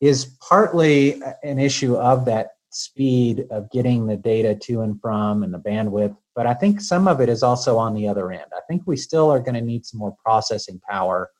is 0.00 0.36
partly 0.40 1.20
an 1.42 1.58
issue 1.58 1.96
of 1.96 2.24
that 2.24 2.50
speed 2.70 3.46
of 3.50 3.70
getting 3.70 4.06
the 4.06 4.16
data 4.16 4.54
to 4.54 4.80
and 4.80 5.00
from 5.00 5.42
and 5.42 5.52
the 5.52 5.58
bandwidth 5.58 6.16
but 6.34 6.46
i 6.46 6.54
think 6.54 6.80
some 6.80 7.06
of 7.06 7.20
it 7.20 7.28
is 7.28 7.42
also 7.42 7.76
on 7.76 7.94
the 7.94 8.08
other 8.08 8.32
end. 8.32 8.50
I 8.56 8.60
think 8.68 8.82
we 8.86 8.96
still 8.96 9.30
are 9.30 9.40
going 9.40 9.54
to 9.54 9.60
need 9.60 9.84
some 9.84 9.98
more 9.98 10.16
processing 10.24 10.80
power 10.88 11.30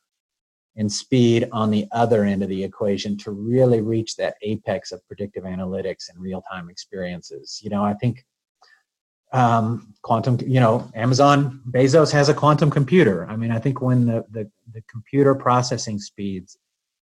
and 0.76 0.90
speed 0.90 1.48
on 1.52 1.70
the 1.70 1.86
other 1.92 2.24
end 2.24 2.42
of 2.42 2.48
the 2.48 2.64
equation 2.64 3.16
to 3.18 3.30
really 3.30 3.80
reach 3.80 4.16
that 4.16 4.36
apex 4.42 4.90
of 4.92 5.06
predictive 5.06 5.44
analytics 5.44 6.08
and 6.08 6.20
real-time 6.20 6.68
experiences. 6.68 7.60
You 7.62 7.70
know 7.70 7.84
i 7.84 7.94
think 7.94 8.24
um, 9.32 9.94
quantum 10.02 10.38
you 10.46 10.60
know 10.60 10.90
amazon 10.94 11.60
bezos 11.70 12.10
has 12.12 12.28
a 12.28 12.34
quantum 12.34 12.70
computer. 12.70 13.26
I 13.28 13.36
mean 13.36 13.50
i 13.50 13.58
think 13.58 13.80
when 13.80 14.06
the, 14.06 14.24
the, 14.30 14.50
the 14.72 14.82
computer 14.90 15.34
processing 15.34 15.98
speeds 15.98 16.58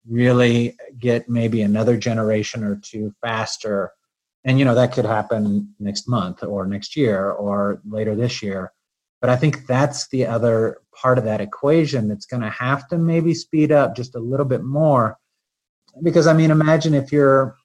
really 0.08 0.76
get 0.98 1.28
maybe 1.28 1.62
another 1.62 1.96
generation 1.96 2.64
or 2.64 2.76
two 2.76 3.14
faster 3.20 3.92
and 4.44 4.58
you 4.58 4.64
know 4.64 4.74
that 4.74 4.92
could 4.92 5.04
happen 5.04 5.74
next 5.78 6.08
month 6.08 6.42
or 6.42 6.66
next 6.66 6.96
year 6.96 7.30
or 7.30 7.80
later 7.86 8.14
this 8.14 8.42
year. 8.42 8.72
But 9.20 9.30
i 9.30 9.36
think 9.36 9.66
that's 9.66 10.08
the 10.08 10.26
other 10.26 10.78
part 10.94 11.18
of 11.18 11.24
that 11.24 11.40
equation 11.40 12.08
that's 12.08 12.26
going 12.26 12.42
to 12.42 12.50
have 12.50 12.88
to 12.88 12.98
maybe 12.98 13.34
speed 13.34 13.72
up 13.72 13.94
just 13.94 14.14
a 14.14 14.20
little 14.20 14.46
bit 14.46 14.62
more. 14.62 15.18
Because 16.02 16.26
i 16.26 16.32
mean 16.32 16.50
imagine 16.50 16.94
if 16.94 17.12
you're 17.12 17.56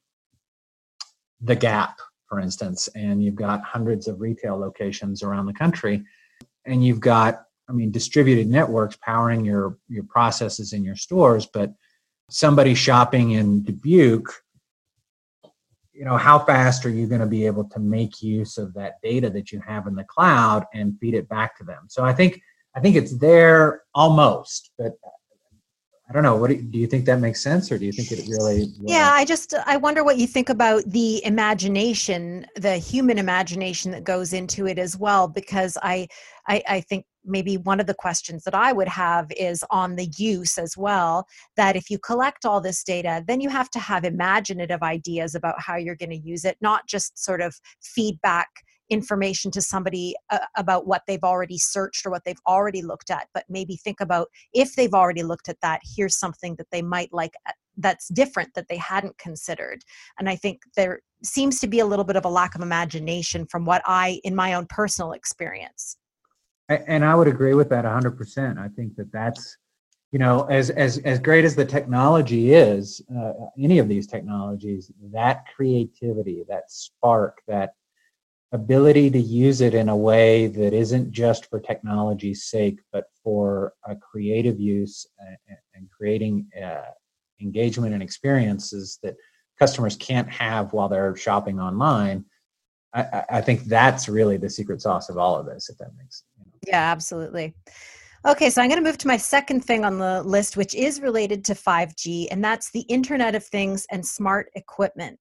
the 1.42 1.56
gap 1.56 2.00
for 2.34 2.40
instance 2.40 2.90
and 2.96 3.24
you've 3.24 3.36
got 3.36 3.62
hundreds 3.64 4.08
of 4.08 4.20
retail 4.20 4.58
locations 4.58 5.22
around 5.22 5.46
the 5.46 5.54
country 5.54 6.04
and 6.66 6.84
you've 6.84 7.00
got 7.00 7.44
i 7.70 7.72
mean 7.72 7.92
distributed 7.92 8.48
networks 8.48 8.98
powering 8.98 9.46
your 9.46 9.78
your 9.88 10.04
processes 10.06 10.74
in 10.74 10.84
your 10.84 10.96
stores 10.96 11.46
but 11.46 11.72
somebody 12.30 12.74
shopping 12.74 13.32
in 13.32 13.64
Dubuque, 13.64 14.34
you 15.94 16.04
know, 16.04 16.18
how 16.18 16.40
fast 16.40 16.86
are 16.86 16.90
you 16.90 17.06
going 17.06 17.22
to 17.22 17.28
be 17.28 17.46
able 17.46 17.66
to 17.66 17.80
make 17.80 18.24
use 18.24 18.58
of 18.58 18.74
that 18.74 18.96
data 19.04 19.30
that 19.30 19.52
you 19.52 19.62
have 19.62 19.86
in 19.86 19.96
the 19.96 20.04
cloud 20.06 20.66
and 20.74 20.98
feed 21.00 21.14
it 21.14 21.30
back 21.30 21.56
to 21.58 21.64
them? 21.64 21.84
So 21.88 22.04
I 22.04 22.14
think 22.14 22.42
I 22.76 22.80
think 22.80 22.96
it's 22.96 23.16
there 23.18 23.84
almost, 23.94 24.72
but 24.80 24.94
I 26.14 26.18
don't 26.18 26.24
know. 26.26 26.36
What 26.36 26.52
do 26.52 26.58
you, 26.58 26.62
do 26.62 26.78
you, 26.78 26.86
think 26.86 27.06
that 27.06 27.20
makes 27.20 27.42
sense, 27.42 27.72
or 27.72 27.80
do 27.80 27.88
you 27.88 27.92
think 27.92 28.12
it 28.12 28.28
really? 28.30 28.72
Yeah, 28.82 29.10
I 29.12 29.26
just 29.26 29.56
I 29.66 29.78
wonder 29.78 30.04
what 30.04 30.18
you 30.18 30.28
think 30.28 30.50
about 30.50 30.84
the 30.86 31.26
imagination, 31.26 32.46
the 32.56 32.78
human 32.78 33.18
imagination 33.18 33.90
that 33.94 34.04
goes 34.04 34.32
into 34.32 34.68
it 34.68 34.78
as 34.78 34.96
well, 34.96 35.28
because 35.28 35.76
I 35.82 36.08
I, 36.48 36.62
I 36.70 36.82
think 36.82 37.06
maybe 37.26 37.58
one 37.58 37.80
of 37.80 37.88
the 37.88 37.96
questions 37.96 38.44
that 38.44 38.54
I 38.54 38.74
would 38.74 38.90
have 38.90 39.32
is 39.36 39.66
on 39.72 39.96
the 39.96 40.08
use 40.16 40.60
as 40.60 40.78
well. 40.78 41.26
That 41.58 41.76
if 41.76 41.90
you 41.90 41.98
collect 41.98 42.46
all 42.46 42.62
this 42.62 42.84
data, 42.84 43.24
then 43.28 43.42
you 43.42 43.50
have 43.50 43.72
to 43.72 43.80
have 43.80 44.06
imaginative 44.06 44.84
ideas 44.84 45.34
about 45.34 45.60
how 45.60 45.78
you're 45.78 45.96
going 45.96 46.12
to 46.12 46.16
use 46.16 46.46
it, 46.46 46.58
not 46.62 46.88
just 46.88 47.18
sort 47.18 47.42
of 47.42 47.56
feedback 47.82 48.50
information 48.90 49.52
to 49.52 49.62
somebody 49.62 50.16
uh, 50.30 50.40
about 50.58 50.86
what 50.86 51.04
they've 51.08 51.24
already 51.24 51.58
searched 51.58 52.06
or 52.06 52.12
what 52.12 52.24
they've 52.26 52.42
already 52.48 52.82
looked 52.82 53.10
at 53.10 53.28
but 53.34 53.44
maybe 53.50 53.76
think 53.76 54.00
about 54.02 54.28
if 54.54 54.76
they've 54.76 54.94
already 54.94 55.24
looked 55.24 55.50
at 55.50 55.60
that 55.62 55.82
here's 55.96 56.18
something 56.18 56.56
that 56.56 56.68
they 56.72 56.82
might 56.82 57.12
like 57.14 57.34
that's 57.78 58.08
different 58.10 58.54
that 58.54 58.68
they 58.68 58.78
hadn't 58.78 59.18
considered. 59.18 59.84
And 60.20 60.30
i 60.30 60.36
think 60.36 60.62
there 60.76 61.02
seems 61.24 61.60
to 61.60 61.68
be 61.68 61.80
a 61.80 61.86
little 61.86 62.06
bit 62.06 62.16
of 62.16 62.26
a 62.26 62.30
lack 62.30 62.56
of 62.56 62.62
imagination 62.62 63.46
from 63.46 63.66
what 63.66 63.82
i 63.86 64.20
in 64.24 64.36
my 64.36 64.54
own 64.54 64.68
personal 64.68 65.14
experience. 65.14 65.98
And 66.70 67.04
i 67.06 67.16
would 67.16 67.28
agree 67.28 67.54
with 67.54 67.70
that 67.70 67.86
100% 67.86 68.58
i 68.58 68.68
think 68.70 68.96
that 68.96 69.12
that's 69.12 69.58
you 70.12 70.20
know 70.20 70.44
as 70.44 70.70
as 70.70 71.00
as 71.00 71.20
great 71.20 71.46
as 71.46 71.56
the 71.56 71.66
technology 71.66 72.54
is 72.54 73.02
uh, 73.18 73.34
any 73.60 73.80
of 73.80 73.88
these 73.88 74.08
technologies 74.08 74.92
that 75.12 75.46
creativity 75.56 76.44
that 76.48 76.72
spark 76.72 77.42
that 77.48 77.74
ability 78.54 79.10
to 79.10 79.20
use 79.20 79.62
it 79.62 79.74
in 79.74 79.90
a 79.90 79.98
way 79.98 80.48
that 80.48 80.74
isn't 80.74 81.12
just 81.12 81.50
for 81.50 81.60
technology's 81.60 82.46
sake 82.46 82.80
but 82.92 83.06
for 83.24 83.74
a 83.86 83.96
creative 83.96 84.60
use 84.60 85.06
and, 85.76 85.90
creating 85.90 86.48
uh, 86.64 86.92
engagement 87.42 87.94
and 87.94 88.04
experiences 88.04 89.00
that 89.04 89.16
customers 89.60 89.96
can't 89.98 90.30
have 90.30 90.74
while 90.74 90.88
they're 90.88 91.16
shopping 91.16 91.60
online 91.60 92.24
I, 92.94 93.24
I 93.30 93.42
think 93.42 93.64
that's 93.64 94.08
really 94.08 94.38
the 94.38 94.50
secret 94.50 94.82
sauce 94.82 95.10
of 95.10 95.18
all 95.18 95.36
of 95.36 95.46
this 95.46 95.70
if 95.70 95.78
that 95.80 95.92
makes 95.98 96.24
know. 96.38 96.46
yeah 96.68 96.92
absolutely 96.92 97.56
Okay, 98.26 98.50
so 98.50 98.62
I'm 98.62 98.70
going 98.70 98.82
to 98.82 98.90
move 98.90 98.98
to 99.00 99.08
my 99.08 99.18
second 99.18 99.66
thing 99.66 99.84
on 99.84 100.00
the 100.00 100.24
list, 100.24 100.56
which 100.56 100.76
is 100.76 101.02
related 101.02 101.44
to 101.44 101.54
5G, 101.54 102.28
and 102.32 102.42
that's 102.42 102.72
the 102.72 102.86
Internet 102.88 103.36
of 103.36 103.44
Things 103.46 103.86
and 103.92 104.06
smart 104.06 104.50
equipment. 104.56 105.20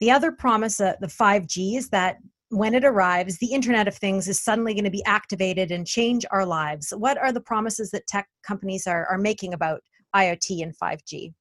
The 0.00 0.10
other 0.10 0.32
promise 0.32 0.80
of 0.80 0.96
the 1.00 1.06
5G 1.06 1.76
is 1.76 1.90
that 1.90 2.16
when 2.56 2.74
it 2.74 2.84
arrives, 2.84 3.38
the 3.38 3.52
Internet 3.52 3.88
of 3.88 3.96
Things 3.96 4.28
is 4.28 4.40
suddenly 4.40 4.74
going 4.74 4.84
to 4.84 4.90
be 4.90 5.04
activated 5.04 5.70
and 5.70 5.86
change 5.86 6.24
our 6.30 6.46
lives. 6.46 6.92
What 6.96 7.18
are 7.18 7.32
the 7.32 7.40
promises 7.40 7.90
that 7.90 8.06
tech 8.06 8.28
companies 8.42 8.86
are, 8.86 9.06
are 9.06 9.18
making 9.18 9.54
about 9.54 9.80
IoT 10.14 10.62
and 10.62 10.76
5G? 10.76 11.34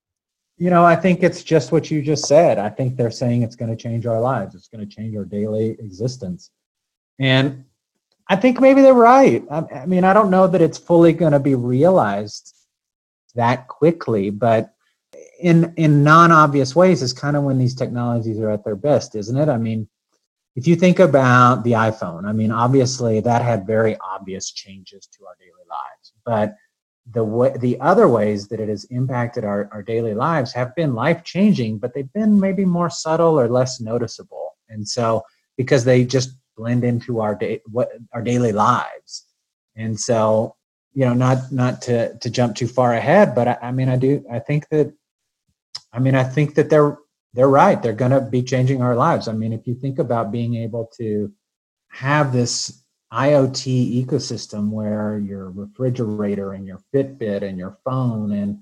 You 0.58 0.70
know, 0.70 0.86
I 0.86 0.96
think 0.96 1.24
it's 1.24 1.44
just 1.44 1.72
what 1.72 1.90
you 1.90 2.02
just 2.02 2.26
said. 2.26 2.58
I 2.58 2.70
think 2.70 2.96
they're 2.96 3.12
saying 3.12 3.42
it's 3.42 3.56
going 3.56 3.76
to 3.76 3.82
change 3.82 4.06
our 4.06 4.20
lives, 4.20 4.56
it's 4.56 4.68
going 4.68 4.88
to 4.88 4.96
change 4.96 5.16
our 5.16 5.26
daily 5.26 5.72
existence. 5.80 6.52
And 7.20 7.66
I 8.30 8.36
think 8.36 8.60
maybe 8.60 8.82
they're 8.82 8.94
right. 8.94 9.44
I, 9.52 9.64
I 9.74 9.86
mean, 9.86 10.04
I 10.04 10.14
don't 10.14 10.32
know 10.32 10.48
that 10.48 10.62
it's 10.62 10.78
fully 10.78 11.14
going 11.14 11.34
to 11.34 11.40
be 11.40 11.56
realized 11.56 12.56
that 13.36 13.68
quickly, 13.68 14.30
but 14.30 14.74
in 15.40 15.74
in 15.76 16.04
non-obvious 16.04 16.76
ways 16.76 17.02
is 17.02 17.14
kind 17.14 17.36
of 17.36 17.44
when 17.44 17.58
these 17.58 17.76
technologies 17.76 18.40
are 18.40 18.50
at 18.50 18.64
their 18.64 18.76
best, 18.76 19.16
isn't 19.16 19.38
it? 19.38 19.50
I 19.50 19.58
mean, 19.58 19.88
if 20.56 20.68
you 20.68 20.76
think 20.76 21.00
about 21.00 21.64
the 21.64 21.72
iPhone, 21.72 22.26
I 22.26 22.32
mean, 22.32 22.52
obviously 22.52 23.20
that 23.22 23.42
had 23.42 23.66
very 23.66 23.98
obvious 23.98 24.52
changes 24.52 25.08
to 25.08 25.26
our 25.26 25.36
daily 25.40 25.66
lives, 25.70 26.14
but 26.26 26.56
the 27.12 27.24
way 27.24 27.54
the 27.58 27.80
other 27.82 28.08
ways 28.08 28.48
that 28.48 28.62
it 28.62 28.70
has 28.70 28.86
impacted 28.86 29.44
our, 29.44 29.68
our 29.74 29.84
daily 29.84 30.14
lives 30.14 30.54
have 30.54 30.74
been 30.76 30.94
life 30.94 31.24
changing, 31.24 31.78
but 31.78 31.94
they've 31.94 32.14
been 32.14 32.40
maybe 32.40 32.64
more 32.64 32.90
subtle 32.90 33.38
or 33.38 33.50
less 33.50 33.82
noticeable. 33.82 34.56
And 34.70 34.88
so 34.88 35.24
because 35.58 35.84
they 35.84 36.06
just 36.06 36.38
blend 36.56 36.84
into 36.84 37.20
our 37.20 37.36
day 37.36 37.62
what 37.72 37.92
our 38.14 38.22
daily 38.22 38.52
lives 38.52 39.26
and 39.76 40.00
so 40.00 40.56
you 40.94 41.06
know 41.06 41.14
not 41.14 41.52
not 41.52 41.82
to 41.82 42.16
to 42.20 42.30
jump 42.30 42.56
too 42.56 42.68
far 42.68 42.94
ahead 42.94 43.34
but 43.34 43.48
I, 43.48 43.58
I 43.64 43.72
mean 43.72 43.90
i 43.90 43.96
do 43.96 44.24
i 44.32 44.40
think 44.40 44.70
that 44.70 44.94
i 45.92 46.00
mean 46.00 46.16
i 46.16 46.24
think 46.24 46.56
that 46.56 46.70
they're 46.70 46.98
they're 47.34 47.48
right. 47.48 47.82
They're 47.82 47.94
going 47.94 48.12
to 48.12 48.22
be 48.22 48.44
changing 48.44 48.82
our 48.82 48.96
lives. 48.96 49.28
I 49.28 49.34
mean 49.34 49.54
if 49.54 49.68
you 49.68 49.76
think 49.76 50.00
about 50.00 50.32
being 50.32 50.56
able 50.56 50.90
to 50.98 51.32
have 51.90 52.34
this 52.34 52.84
iot 53.14 54.06
ecosystem 54.06 54.70
where 54.70 55.20
your 55.20 55.52
refrigerator 55.52 56.54
and 56.54 56.66
your 56.66 56.80
fitbit 56.94 57.44
and 57.44 57.58
your 57.58 57.78
phone 57.86 58.32
and 58.32 58.60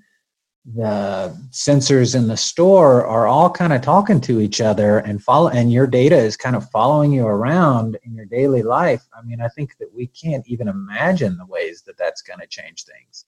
the 0.74 1.36
sensors 1.50 2.14
in 2.14 2.28
the 2.28 2.36
store 2.36 3.04
are 3.04 3.26
all 3.26 3.50
kind 3.50 3.72
of 3.72 3.80
talking 3.80 4.20
to 4.20 4.40
each 4.40 4.60
other 4.60 4.98
and 4.98 5.22
follow 5.22 5.48
and 5.48 5.72
your 5.72 5.86
data 5.88 6.16
is 6.16 6.36
kind 6.36 6.54
of 6.54 6.70
following 6.70 7.12
you 7.12 7.26
around 7.26 7.98
in 8.04 8.14
your 8.14 8.26
daily 8.26 8.62
life 8.62 9.02
i 9.18 9.22
mean 9.22 9.40
i 9.40 9.48
think 9.48 9.76
that 9.78 9.92
we 9.92 10.06
can't 10.06 10.46
even 10.46 10.68
imagine 10.68 11.36
the 11.36 11.46
ways 11.46 11.82
that 11.82 11.98
that's 11.98 12.22
going 12.22 12.38
to 12.38 12.46
change 12.46 12.84
things. 12.84 13.24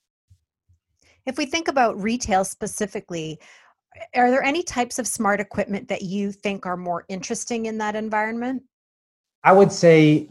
If 1.26 1.38
we 1.38 1.46
think 1.46 1.68
about 1.68 2.00
retail 2.00 2.44
specifically 2.44 3.40
are 4.14 4.30
there 4.30 4.42
any 4.42 4.62
types 4.62 4.98
of 4.98 5.06
smart 5.06 5.40
equipment 5.40 5.88
that 5.88 6.02
you 6.02 6.32
think 6.32 6.66
are 6.66 6.76
more 6.76 7.04
interesting 7.08 7.66
in 7.66 7.78
that 7.78 7.96
environment 7.96 8.62
i 9.42 9.52
would 9.52 9.72
say 9.72 10.28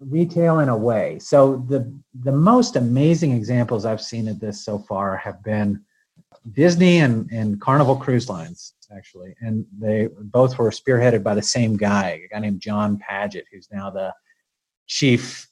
retail 0.00 0.60
in 0.60 0.68
a 0.68 0.76
way 0.76 1.18
so 1.18 1.64
the 1.68 1.92
the 2.22 2.32
most 2.32 2.76
amazing 2.76 3.32
examples 3.32 3.84
i've 3.84 4.00
seen 4.00 4.28
of 4.28 4.40
this 4.40 4.64
so 4.64 4.78
far 4.78 5.16
have 5.16 5.42
been 5.42 5.80
Disney 6.52 6.98
and, 6.98 7.30
and 7.30 7.60
Carnival 7.60 7.96
Cruise 7.96 8.28
Lines, 8.28 8.74
actually. 8.94 9.34
And 9.40 9.66
they 9.78 10.08
both 10.18 10.58
were 10.58 10.70
spearheaded 10.70 11.22
by 11.22 11.34
the 11.34 11.42
same 11.42 11.76
guy, 11.76 12.22
a 12.24 12.28
guy 12.28 12.40
named 12.40 12.60
John 12.60 12.98
Padgett, 12.98 13.44
who's 13.52 13.68
now 13.70 13.90
the 13.90 14.14
chief 14.86 15.48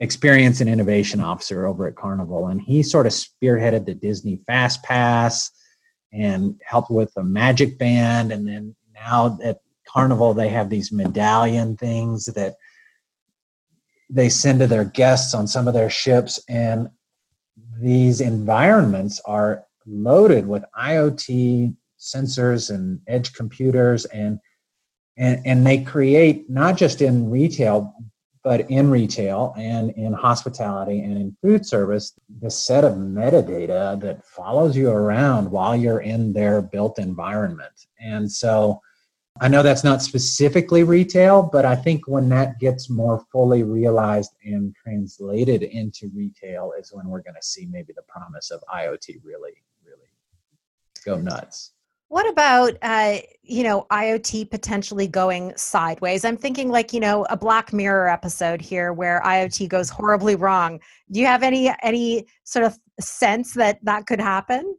experience 0.00 0.60
and 0.60 0.68
innovation 0.68 1.20
officer 1.20 1.66
over 1.66 1.86
at 1.86 1.96
Carnival. 1.96 2.48
And 2.48 2.60
he 2.60 2.82
sort 2.82 3.06
of 3.06 3.12
spearheaded 3.12 3.86
the 3.86 3.94
Disney 3.94 4.40
Fast 4.46 4.82
Pass 4.82 5.50
and 6.14 6.60
helped 6.64 6.90
with 6.90 7.12
the 7.14 7.24
Magic 7.24 7.78
Band. 7.78 8.32
And 8.32 8.46
then 8.46 8.74
now 8.94 9.38
at 9.42 9.60
Carnival, 9.88 10.32
they 10.32 10.48
have 10.48 10.70
these 10.70 10.92
medallion 10.92 11.76
things 11.76 12.26
that 12.26 12.54
they 14.08 14.28
send 14.28 14.60
to 14.60 14.66
their 14.66 14.84
guests 14.84 15.34
on 15.34 15.46
some 15.46 15.66
of 15.66 15.74
their 15.74 15.90
ships. 15.90 16.42
And 16.48 16.88
these 17.80 18.20
environments 18.20 19.20
are 19.24 19.64
loaded 19.86 20.46
with 20.46 20.64
IoT 20.78 21.74
sensors 21.98 22.70
and 22.74 23.00
edge 23.06 23.32
computers 23.32 24.04
and 24.06 24.38
and 25.16 25.40
and 25.46 25.66
they 25.66 25.82
create 25.82 26.50
not 26.50 26.76
just 26.76 27.00
in 27.00 27.30
retail 27.30 27.94
but 28.44 28.70
in 28.70 28.90
retail 28.90 29.54
and 29.56 29.90
in 29.92 30.12
hospitality 30.12 31.00
and 31.00 31.16
in 31.16 31.36
food 31.42 31.66
service 31.66 32.12
the 32.40 32.50
set 32.50 32.84
of 32.84 32.94
metadata 32.94 33.98
that 34.00 34.24
follows 34.24 34.76
you 34.76 34.90
around 34.90 35.50
while 35.50 35.74
you're 35.74 36.00
in 36.00 36.32
their 36.32 36.62
built 36.62 36.98
environment 36.98 37.86
and 37.98 38.30
so 38.30 38.80
I 39.40 39.48
know 39.48 39.64
that's 39.64 39.82
not 39.82 40.00
specifically 40.00 40.84
retail, 40.84 41.42
but 41.42 41.64
I 41.64 41.74
think 41.74 42.06
when 42.06 42.28
that 42.28 42.60
gets 42.60 42.88
more 42.88 43.24
fully 43.32 43.64
realized 43.64 44.30
and 44.44 44.72
translated 44.76 45.64
into 45.64 46.08
retail 46.14 46.72
is 46.78 46.92
when 46.92 47.08
we're 47.08 47.22
going 47.22 47.34
to 47.34 47.42
see 47.42 47.66
maybe 47.66 47.92
the 47.92 48.02
promise 48.02 48.52
of 48.52 48.62
IoT 48.72 49.20
really 49.24 49.64
really 49.84 50.08
go 51.04 51.16
nuts. 51.16 51.73
What 52.14 52.28
about 52.28 52.76
uh, 52.80 53.16
you 53.42 53.64
know 53.64 53.88
IoT 53.90 54.48
potentially 54.48 55.08
going 55.08 55.52
sideways? 55.56 56.24
I'm 56.24 56.36
thinking 56.36 56.68
like 56.68 56.92
you 56.92 57.00
know 57.00 57.26
a 57.28 57.36
Black 57.36 57.72
Mirror 57.72 58.08
episode 58.08 58.60
here 58.60 58.92
where 58.92 59.20
IoT 59.24 59.68
goes 59.68 59.90
horribly 59.90 60.36
wrong. 60.36 60.78
Do 61.10 61.18
you 61.18 61.26
have 61.26 61.42
any 61.42 61.74
any 61.82 62.28
sort 62.44 62.66
of 62.66 62.78
sense 63.00 63.54
that 63.54 63.80
that 63.82 64.06
could 64.06 64.20
happen? 64.20 64.76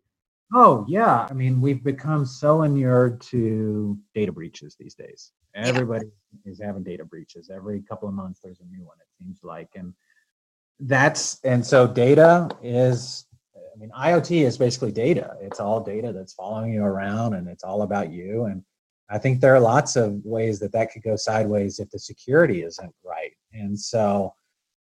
Oh 0.53 0.85
yeah, 0.87 1.27
I 1.29 1.33
mean 1.33 1.59
we've 1.59 1.83
become 1.83 2.25
so 2.25 2.63
inured 2.63 3.19
to 3.23 3.97
data 4.13 4.31
breaches 4.31 4.77
these 4.79 4.95
days. 4.95 5.33
Everybody 5.55 6.05
yeah. 6.45 6.53
is 6.53 6.61
having 6.63 6.83
data 6.83 7.03
breaches. 7.03 7.49
Every 7.53 7.81
couple 7.81 8.07
of 8.07 8.13
months 8.15 8.39
there's 8.41 8.61
a 8.61 8.73
new 8.73 8.85
one. 8.85 8.95
It 9.01 9.21
seems 9.21 9.41
like, 9.43 9.71
and 9.75 9.93
that's 10.79 11.41
and 11.43 11.65
so 11.65 11.85
data 11.85 12.47
is 12.63 13.25
I 13.75 13.77
mean, 13.77 13.91
IoT 13.91 14.45
is 14.45 14.57
basically 14.57 14.91
data. 14.91 15.35
It's 15.41 15.59
all 15.59 15.81
data 15.81 16.13
that's 16.13 16.33
following 16.33 16.73
you 16.73 16.83
around 16.83 17.33
and 17.33 17.47
it's 17.47 17.63
all 17.63 17.81
about 17.81 18.11
you. 18.11 18.45
And 18.45 18.63
I 19.09 19.17
think 19.17 19.41
there 19.41 19.53
are 19.53 19.59
lots 19.59 19.95
of 19.97 20.23
ways 20.23 20.59
that 20.59 20.71
that 20.71 20.91
could 20.91 21.03
go 21.03 21.15
sideways 21.15 21.79
if 21.79 21.89
the 21.89 21.99
security 21.99 22.63
isn't 22.63 22.93
right. 23.03 23.33
And 23.53 23.77
so 23.77 24.33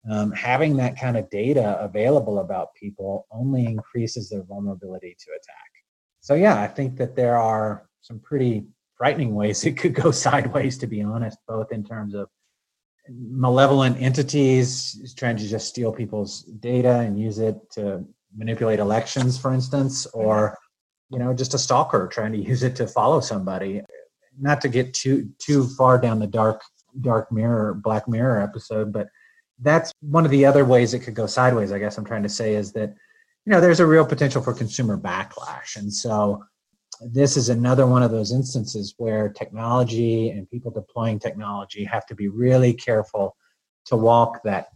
um, 0.10 0.32
having 0.32 0.78
that 0.78 1.00
kind 1.00 1.18
of 1.18 1.30
data 1.30 1.80
available 1.80 2.40
about 2.40 2.76
people 2.76 3.26
only 3.32 3.66
increases 3.66 4.30
their 4.30 4.44
vulnerability 4.44 5.16
to 5.18 5.32
attack. 5.32 5.72
So, 6.20 6.36
yeah, 6.36 6.62
I 6.62 6.68
think 6.68 6.98
that 6.98 7.16
there 7.16 7.38
are 7.38 7.88
some 8.02 8.20
pretty 8.20 8.66
frightening 8.96 9.34
ways 9.42 9.66
it 9.66 9.78
could 9.78 9.96
go 9.96 10.12
sideways, 10.12 10.78
to 10.80 10.88
be 10.88 11.02
honest, 11.02 11.38
both 11.48 11.72
in 11.72 11.84
terms 11.84 12.14
of 12.14 12.30
malevolent 13.10 14.02
entities 14.02 15.14
trying 15.18 15.36
to 15.36 15.46
just 15.46 15.68
steal 15.68 15.92
people's 15.92 16.44
data 16.44 17.00
and 17.00 17.20
use 17.20 17.40
it 17.40 17.58
to 17.72 18.06
manipulate 18.36 18.80
elections, 18.80 19.38
for 19.38 19.54
instance, 19.54 20.06
or 20.08 20.58
you 21.10 21.20
know, 21.20 21.34
just 21.34 21.54
a 21.54 21.60
stalker 21.60 22.08
trying 22.08 22.32
to 22.32 22.40
use 22.40 22.64
it 22.64 22.76
to 22.78 22.88
follow 22.88 23.20
somebody. 23.20 23.82
Not 24.40 24.62
to 24.62 24.70
get 24.70 24.94
too 24.94 25.30
too 25.38 25.68
far 25.68 26.00
down 26.00 26.20
the 26.20 26.28
dark 26.28 26.62
dark 27.02 27.32
mirror, 27.32 27.74
black 27.74 28.08
mirror 28.08 28.42
episode, 28.42 28.92
but 28.92 29.08
that's 29.60 29.92
one 30.02 30.26
of 30.26 30.32
the 30.32 30.46
other 30.46 30.66
ways 30.66 30.94
it 30.94 31.00
could 31.00 31.14
go 31.14 31.28
sideways. 31.28 31.72
I 31.72 31.80
guess 31.80 31.98
I'm 31.98 32.06
trying 32.06 32.24
to 32.24 32.30
say 32.30 32.56
is 32.56 32.74
that 32.74 32.90
you 33.46 33.52
know 33.52 33.62
there's 33.62 33.80
a 33.80 33.86
real 33.86 34.06
potential 34.06 34.42
for 34.42 34.54
consumer 34.54 34.98
backlash, 34.98 35.76
and 35.76 35.94
so 35.94 36.44
this 37.02 37.38
is 37.38 37.50
another 37.50 37.86
one 37.86 38.04
of 38.04 38.12
those 38.12 38.32
instances 38.32 38.96
where 38.98 39.30
technology 39.30 40.30
and 40.30 40.50
people 40.50 40.72
deploying 40.72 41.20
technology 41.20 41.84
have 41.84 42.06
to 42.08 42.16
be 42.16 42.28
really 42.28 42.74
careful 42.74 43.36
to 43.86 43.96
walk 43.96 44.42
that 44.44 44.70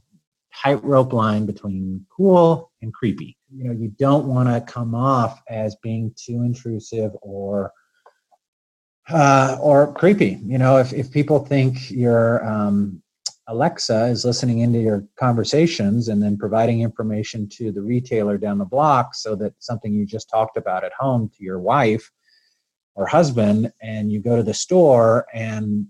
tightrope 0.62 1.14
line 1.14 1.46
between 1.46 2.06
cool 2.16 2.72
and 2.82 2.94
creepy. 2.94 3.38
You 3.56 3.66
know, 3.66 3.72
you 3.72 3.90
don't 4.00 4.28
want 4.28 4.50
to 4.50 4.72
come 4.72 4.96
off 4.96 5.42
as 5.50 5.76
being 5.78 6.14
too 6.18 6.44
intrusive 6.44 7.12
or 7.22 7.72
uh, 9.10 9.58
or 9.62 9.94
creepy. 9.94 10.40
You 10.44 10.58
know, 10.58 10.78
if 10.78 10.94
if 10.94 11.12
people 11.12 11.40
think 11.40 11.90
your 11.92 12.46
um, 12.46 13.02
Alexa 13.48 14.08
is 14.08 14.26
listening 14.26 14.60
into 14.60 14.80
your 14.80 15.06
conversations 15.18 16.10
and 16.10 16.22
then 16.22 16.38
providing 16.38 16.82
information 16.82 17.48
to 17.50 17.72
the 17.72 17.82
retailer 17.82 18.38
down 18.38 18.58
the 18.58 18.66
block, 18.66 19.16
so 19.16 19.36
that 19.36 19.54
something 19.60 19.94
you 19.94 20.06
just 20.06 20.30
talked 20.30 20.58
about 20.58 20.84
at 20.84 20.92
home 21.00 21.30
to 21.38 21.44
your 21.44 21.60
wife 21.60 22.12
or 22.96 23.06
husband, 23.06 23.72
and 23.82 24.12
you 24.12 24.20
go 24.20 24.36
to 24.36 24.44
the 24.44 24.54
store 24.54 25.26
and 25.34 25.88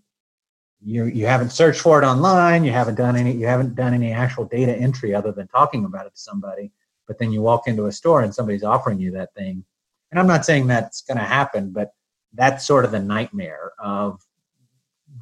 you 0.84 1.06
you 1.06 1.26
haven't 1.26 1.52
searched 1.52 1.82
for 1.82 2.02
it 2.02 2.06
online 2.06 2.64
you 2.64 2.72
haven't 2.72 2.96
done 2.96 3.16
any 3.16 3.32
you 3.32 3.48
haven't 3.48 3.76
done 3.76 3.94
any 3.94 4.12
actual 4.12 4.46
data 4.46 4.76
entry 4.76 5.14
other 5.14 5.32
than 5.32 5.48
talking 5.48 5.86
about 5.86 6.06
it 6.06 6.14
to 6.14 6.20
somebody 6.20 6.72
but 7.08 7.18
then 7.18 7.32
you 7.32 7.42
walk 7.42 7.68
into 7.68 7.86
a 7.86 7.92
store 7.92 8.22
and 8.22 8.36
somebody's 8.36 8.64
offering 8.64 9.00
you 9.00 9.12
that 9.12 9.34
thing. 9.34 9.64
And 10.12 10.20
i'm 10.20 10.28
not 10.28 10.46
saying 10.46 10.68
that's 10.68 11.02
going 11.02 11.18
to 11.18 11.24
happen 11.24 11.72
but 11.72 11.94
that's 12.34 12.68
sort 12.68 12.86
of 12.86 12.92
the 12.92 13.00
nightmare 13.00 13.72
of 13.80 14.22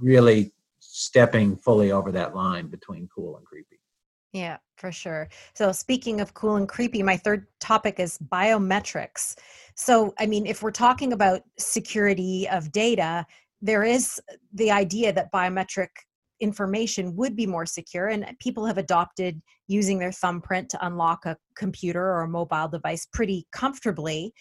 really 0.01 0.51
stepping 0.79 1.55
fully 1.55 1.91
over 1.91 2.11
that 2.11 2.35
line 2.35 2.67
between 2.67 3.07
cool 3.13 3.37
and 3.37 3.45
creepy. 3.45 3.79
Yeah 4.33 4.57
for 4.77 4.91
sure. 4.91 5.29
So 5.53 5.71
speaking 5.71 6.19
of 6.19 6.33
cool 6.33 6.57
and 6.57 6.67
creepy 6.67 7.01
my 7.01 7.15
third 7.15 7.47
topic 7.61 7.99
is 7.99 8.17
biometrics. 8.17 9.35
So 9.75 10.13
i 10.19 10.25
mean 10.25 10.45
if 10.45 10.61
we're 10.61 10.71
talking 10.71 11.13
about 11.13 11.43
security 11.57 12.47
of 12.49 12.71
data 12.71 13.25
there 13.61 13.83
is 13.83 14.21
the 14.53 14.71
idea 14.71 15.13
that 15.13 15.31
biometric 15.31 15.89
information 16.41 17.15
would 17.15 17.35
be 17.35 17.47
more 17.47 17.65
secure 17.65 18.09
and 18.09 18.25
people 18.39 18.65
have 18.65 18.77
adopted 18.77 19.41
using 19.67 19.97
their 19.97 20.11
thumbprint 20.11 20.69
to 20.69 20.85
unlock 20.85 21.25
a 21.25 21.37
computer 21.55 22.03
or 22.03 22.23
a 22.23 22.27
mobile 22.27 22.67
device 22.67 23.07
pretty 23.13 23.47
comfortably. 23.51 24.33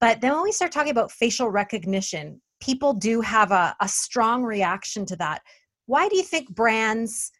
But 0.00 0.20
then 0.20 0.32
when 0.32 0.42
we 0.42 0.52
start 0.52 0.72
talking 0.72 0.90
about 0.90 1.12
facial 1.12 1.48
recognition 1.48 2.40
people 2.60 2.94
do 2.94 3.20
have 3.20 3.52
a, 3.52 3.74
a 3.80 3.88
strong 3.88 4.42
reaction 4.42 5.06
to 5.06 5.16
that. 5.16 5.42
Why 5.86 6.08
do 6.08 6.16
you 6.16 6.22
think 6.22 6.54
brands 6.54 7.30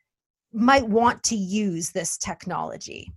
might 0.53 0.87
want 0.87 1.23
to 1.25 1.37
use 1.37 1.91
this 1.91 2.17
technology 2.17 3.13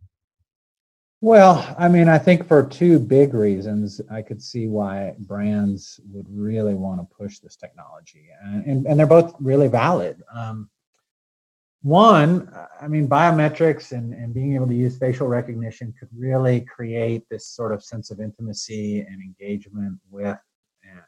well, 1.22 1.76
I 1.78 1.88
mean, 1.88 2.08
I 2.08 2.18
think 2.18 2.48
for 2.48 2.64
two 2.64 3.00
big 3.00 3.34
reasons, 3.34 4.02
I 4.10 4.22
could 4.22 4.42
see 4.42 4.68
why 4.68 5.16
brands 5.20 6.00
would 6.12 6.28
really 6.30 6.76
want 6.76 7.02
to 7.02 7.16
push 7.16 7.40
this 7.40 7.56
technology, 7.56 8.28
and 8.44 8.66
and, 8.66 8.88
and 8.88 9.00
they're 9.00 9.08
both 9.08 9.36
really 9.40 9.68
valid. 9.68 10.22
Um, 10.34 10.70
one, 11.82 12.54
I 12.82 12.90
mean, 12.90 13.08
biometrics 13.08 13.94
and, 13.94 14.14
and 14.14 14.34
being 14.34 14.54
able 14.54 14.68
to 14.68 14.76
use 14.76 14.98
facial 14.98 15.28
recognition 15.28 15.94
could 15.98 16.10
really 16.14 16.62
create 16.62 17.24
this 17.30 17.48
sort 17.48 17.74
of 17.74 17.82
sense 17.82 18.12
of 18.12 18.20
intimacy 18.20 19.00
and 19.00 19.22
engagement 19.22 19.98
with 20.10 20.38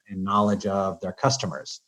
and 0.10 0.24
knowledge 0.24 0.66
of 0.66 1.00
their 1.02 1.14
customers. 1.14 1.82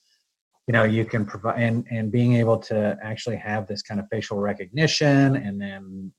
You 0.67 0.71
know, 0.71 0.83
you 0.83 1.05
can 1.05 1.25
provide 1.25 1.61
and, 1.61 1.85
and 1.91 2.11
being 2.11 2.33
able 2.35 2.57
to 2.59 2.97
actually 3.03 3.35
have 3.37 3.67
this 3.67 3.81
kind 3.81 3.99
of 3.99 4.07
facial 4.09 4.37
recognition 4.37 5.35
and 5.35 5.59
then 5.59 6.11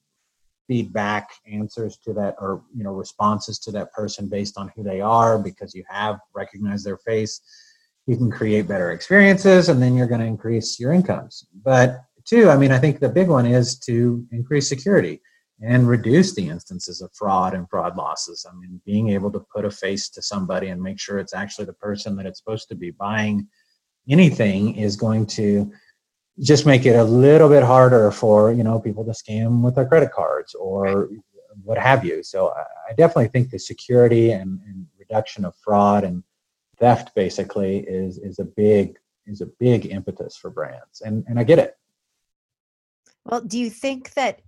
feedback 0.66 1.30
answers 1.50 1.98
to 1.98 2.12
that 2.14 2.36
or 2.40 2.62
you 2.74 2.84
know 2.84 2.92
responses 2.92 3.58
to 3.60 3.70
that 3.72 3.92
person 3.92 4.28
based 4.28 4.58
on 4.58 4.70
who 4.74 4.82
they 4.82 5.00
are 5.00 5.38
because 5.38 5.74
you 5.74 5.84
have 5.88 6.18
recognized 6.34 6.84
their 6.84 6.98
face. 6.98 7.40
You 8.06 8.16
can 8.16 8.30
create 8.30 8.68
better 8.68 8.92
experiences 8.92 9.68
and 9.68 9.82
then 9.82 9.96
you're 9.96 10.06
going 10.06 10.20
to 10.20 10.26
increase 10.26 10.78
your 10.78 10.92
incomes. 10.92 11.46
But 11.64 12.04
two 12.24 12.48
i 12.48 12.56
mean 12.56 12.72
i 12.72 12.78
think 12.78 13.00
the 13.00 13.08
big 13.08 13.28
one 13.28 13.46
is 13.46 13.78
to 13.78 14.26
increase 14.32 14.66
security 14.66 15.20
and 15.62 15.86
reduce 15.86 16.34
the 16.34 16.48
instances 16.48 17.00
of 17.00 17.10
fraud 17.14 17.54
and 17.54 17.68
fraud 17.70 17.96
losses. 17.96 18.44
I 18.50 18.54
mean 18.56 18.80
being 18.84 19.10
able 19.10 19.30
to 19.32 19.44
put 19.54 19.64
a 19.64 19.70
face 19.70 20.08
to 20.10 20.22
somebody 20.22 20.68
and 20.68 20.82
make 20.82 20.98
sure 20.98 21.18
it's 21.18 21.34
actually 21.34 21.66
the 21.66 21.74
person 21.74 22.16
that 22.16 22.26
it's 22.26 22.38
supposed 22.38 22.68
to 22.68 22.74
be 22.74 22.90
buying 22.90 23.46
anything 24.08 24.76
is 24.76 24.96
going 24.96 25.26
to 25.26 25.72
just 26.40 26.66
make 26.66 26.84
it 26.84 26.96
a 26.96 27.04
little 27.04 27.48
bit 27.48 27.62
harder 27.62 28.10
for 28.10 28.52
you 28.52 28.64
know 28.64 28.80
people 28.80 29.04
to 29.04 29.12
scam 29.12 29.62
with 29.62 29.74
their 29.76 29.86
credit 29.86 30.12
cards 30.12 30.54
or 30.54 31.08
what 31.62 31.78
have 31.78 32.04
you. 32.04 32.22
So 32.22 32.48
I 32.48 32.92
definitely 32.94 33.28
think 33.28 33.50
the 33.50 33.58
security 33.58 34.32
and, 34.32 34.60
and 34.66 34.86
reduction 34.98 35.44
of 35.44 35.54
fraud 35.56 36.04
and 36.04 36.22
theft 36.78 37.14
basically 37.14 37.78
is 37.78 38.18
is 38.18 38.38
a 38.38 38.44
big 38.44 38.98
is 39.26 39.40
a 39.40 39.46
big 39.46 39.86
impetus 39.86 40.36
for 40.36 40.50
brands, 40.50 41.00
and 41.00 41.24
and 41.28 41.38
I 41.38 41.44
get 41.44 41.58
it. 41.58 41.76
Well, 43.24 43.40
do 43.40 43.58
you 43.58 43.70
think 43.70 44.12
that 44.14 44.40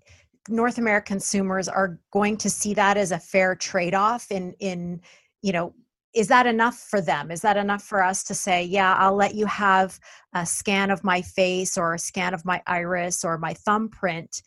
North 0.48 0.78
American 0.78 1.16
consumers 1.16 1.68
are 1.68 1.98
going 2.12 2.36
to 2.38 2.50
see 2.50 2.74
that 2.74 2.96
as 2.96 3.10
a 3.12 3.18
fair 3.18 3.54
trade 3.54 3.94
off 3.94 4.30
in 4.30 4.54
in 4.58 5.00
you 5.42 5.52
know 5.52 5.74
is 6.16 6.28
that 6.28 6.46
enough 6.46 6.78
for 6.78 7.02
them? 7.02 7.30
Is 7.30 7.42
that 7.42 7.58
enough 7.58 7.82
for 7.82 8.02
us 8.02 8.24
to 8.24 8.34
say 8.34 8.64
yeah 8.64 8.94
i'll 8.98 9.14
let 9.14 9.34
you 9.34 9.46
have 9.46 9.98
a 10.34 10.46
scan 10.46 10.90
of 10.90 11.04
my 11.04 11.20
face 11.22 11.76
or 11.76 11.94
a 11.94 11.98
scan 11.98 12.34
of 12.34 12.44
my 12.44 12.62
iris 12.66 13.24
or 13.24 13.38
my 13.38 13.54
thumbprint 13.54 14.42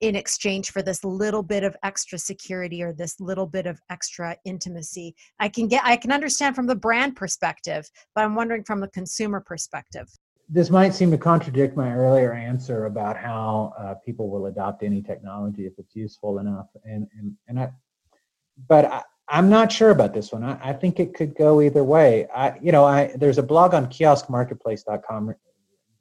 in 0.00 0.16
exchange 0.16 0.70
for 0.70 0.80
this 0.80 1.04
little 1.04 1.42
bit 1.42 1.62
of 1.62 1.76
extra 1.82 2.18
security 2.18 2.82
or 2.82 2.94
this 2.94 3.20
little 3.20 3.46
bit 3.46 3.66
of 3.66 3.78
extra 3.90 4.34
intimacy? 4.46 5.14
I 5.38 5.48
can 5.48 5.68
get 5.68 5.82
i 5.84 5.96
can 5.96 6.12
understand 6.12 6.56
from 6.56 6.66
the 6.66 6.74
brand 6.74 7.16
perspective 7.16 7.88
but 8.14 8.24
i'm 8.24 8.34
wondering 8.34 8.64
from 8.64 8.80
the 8.80 8.88
consumer 8.88 9.40
perspective. 9.40 10.08
This 10.52 10.70
might 10.70 10.94
seem 10.94 11.12
to 11.12 11.18
contradict 11.18 11.76
my 11.76 11.92
earlier 11.92 12.32
answer 12.32 12.86
about 12.86 13.16
how 13.16 13.72
uh, 13.78 13.94
people 14.04 14.30
will 14.30 14.46
adopt 14.46 14.82
any 14.82 15.00
technology 15.00 15.66
if 15.66 15.74
it's 15.78 15.94
useful 15.94 16.38
enough 16.38 16.68
and 16.84 17.06
and, 17.18 17.34
and 17.48 17.60
i 17.60 17.70
but 18.68 18.84
I, 18.84 19.02
I'm 19.30 19.48
not 19.48 19.70
sure 19.70 19.90
about 19.90 20.12
this 20.12 20.32
one. 20.32 20.42
I, 20.42 20.58
I, 20.60 20.72
think 20.72 20.98
it 20.98 21.14
could 21.14 21.36
go 21.36 21.60
either 21.62 21.84
way. 21.84 22.26
I, 22.34 22.58
you 22.60 22.72
know, 22.72 22.84
I 22.84 23.12
there's 23.16 23.38
a 23.38 23.42
blog 23.42 23.74
on 23.74 23.86
kioskmarketplace.com 23.86 25.34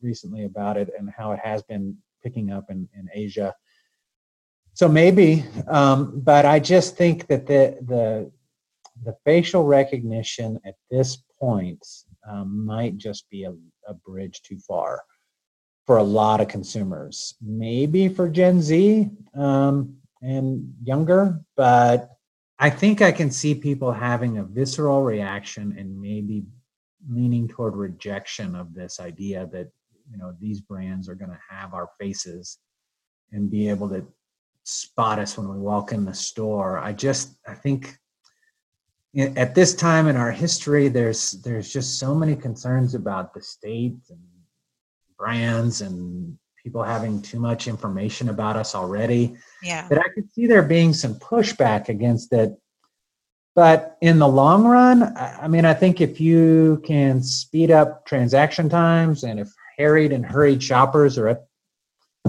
recently 0.01 0.45
about 0.45 0.77
it 0.77 0.89
and 0.97 1.09
how 1.15 1.31
it 1.33 1.39
has 1.43 1.61
been 1.61 1.95
picking 2.23 2.51
up 2.51 2.65
in, 2.71 2.89
in 2.97 3.07
Asia. 3.13 3.53
So 4.73 4.89
maybe, 4.89 5.45
um, 5.67 6.21
but 6.21 6.45
I 6.45 6.59
just 6.59 6.97
think 6.97 7.27
that 7.27 7.45
the 7.45 7.77
the 7.85 8.31
the 9.03 9.15
facial 9.25 9.63
recognition 9.63 10.59
at 10.65 10.75
this 10.89 11.17
point 11.39 11.85
um, 12.27 12.65
might 12.65 12.97
just 12.97 13.29
be 13.29 13.43
a, 13.43 13.53
a 13.87 13.93
bridge 13.93 14.41
too 14.41 14.57
far 14.59 15.03
for 15.85 15.97
a 15.97 16.03
lot 16.03 16.41
of 16.41 16.47
consumers. 16.47 17.35
Maybe 17.41 18.09
for 18.09 18.27
Gen 18.27 18.61
Z 18.61 19.09
um, 19.35 19.97
and 20.21 20.73
younger, 20.83 21.41
but 21.55 22.18
I 22.59 22.69
think 22.69 23.01
I 23.01 23.11
can 23.11 23.31
see 23.31 23.55
people 23.55 23.91
having 23.91 24.37
a 24.37 24.43
visceral 24.43 25.01
reaction 25.01 25.75
and 25.77 25.99
maybe 25.99 26.43
leaning 27.09 27.47
toward 27.47 27.75
rejection 27.75 28.53
of 28.53 28.73
this 28.73 28.99
idea 28.99 29.47
that 29.53 29.71
you 30.11 30.17
know 30.17 30.35
these 30.39 30.59
brands 30.59 31.07
are 31.07 31.15
going 31.15 31.31
to 31.31 31.39
have 31.49 31.73
our 31.73 31.89
faces 31.99 32.57
and 33.31 33.49
be 33.49 33.69
able 33.69 33.87
to 33.89 34.05
spot 34.63 35.19
us 35.19 35.37
when 35.37 35.49
we 35.49 35.57
walk 35.57 35.93
in 35.93 36.03
the 36.03 36.13
store. 36.13 36.79
I 36.79 36.91
just 36.91 37.37
I 37.47 37.53
think 37.53 37.97
at 39.17 39.55
this 39.55 39.73
time 39.73 40.07
in 40.07 40.17
our 40.17 40.31
history 40.31 40.89
there's 40.89 41.31
there's 41.43 41.71
just 41.71 41.97
so 41.97 42.13
many 42.13 42.35
concerns 42.35 42.93
about 42.93 43.33
the 43.33 43.41
state 43.41 43.97
and 44.09 44.19
brands 45.17 45.81
and 45.81 46.37
people 46.63 46.83
having 46.83 47.21
too 47.21 47.39
much 47.39 47.67
information 47.67 48.29
about 48.29 48.55
us 48.55 48.75
already. 48.75 49.35
Yeah. 49.63 49.87
That 49.87 49.99
I 49.99 50.09
could 50.13 50.31
see 50.33 50.47
there 50.47 50.63
being 50.63 50.93
some 50.93 51.15
pushback 51.15 51.89
against 51.89 52.33
it. 52.33 52.57
But 53.55 53.97
in 54.01 54.19
the 54.19 54.27
long 54.27 54.65
run, 54.65 55.15
I 55.17 55.47
mean, 55.47 55.65
I 55.65 55.73
think 55.73 56.01
if 56.01 56.21
you 56.21 56.81
can 56.85 57.21
speed 57.23 57.71
up 57.71 58.05
transaction 58.05 58.69
times 58.69 59.23
and 59.23 59.39
if 59.39 59.49
harried 59.77 60.11
and 60.11 60.25
hurried 60.25 60.61
shoppers 60.61 61.17
are 61.17 61.27
at, 61.29 61.45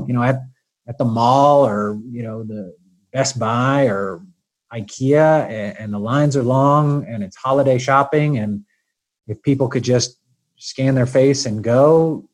you 0.07 0.15
know, 0.15 0.23
at, 0.23 0.41
at 0.89 0.99
the 0.99 1.05
mall 1.05 1.67
or, 1.67 2.01
you 2.11 2.23
know, 2.23 2.43
the 2.43 2.75
Best 3.13 3.39
Buy 3.39 3.85
or 3.85 4.23
IKEA 4.73 5.49
and, 5.49 5.79
and 5.79 5.93
the 5.93 5.99
lines 5.99 6.37
are 6.37 6.43
long 6.43 7.05
and 7.07 7.23
it's 7.23 7.37
holiday 7.37 7.79
shopping 7.79 8.39
and 8.39 8.65
if 9.27 9.43
people 9.43 9.69
could 9.69 9.85
just 9.85 10.19
scan 10.57 10.95
their 10.95 11.07
face 11.07 11.47
and 11.47 11.63
go, 11.63 12.29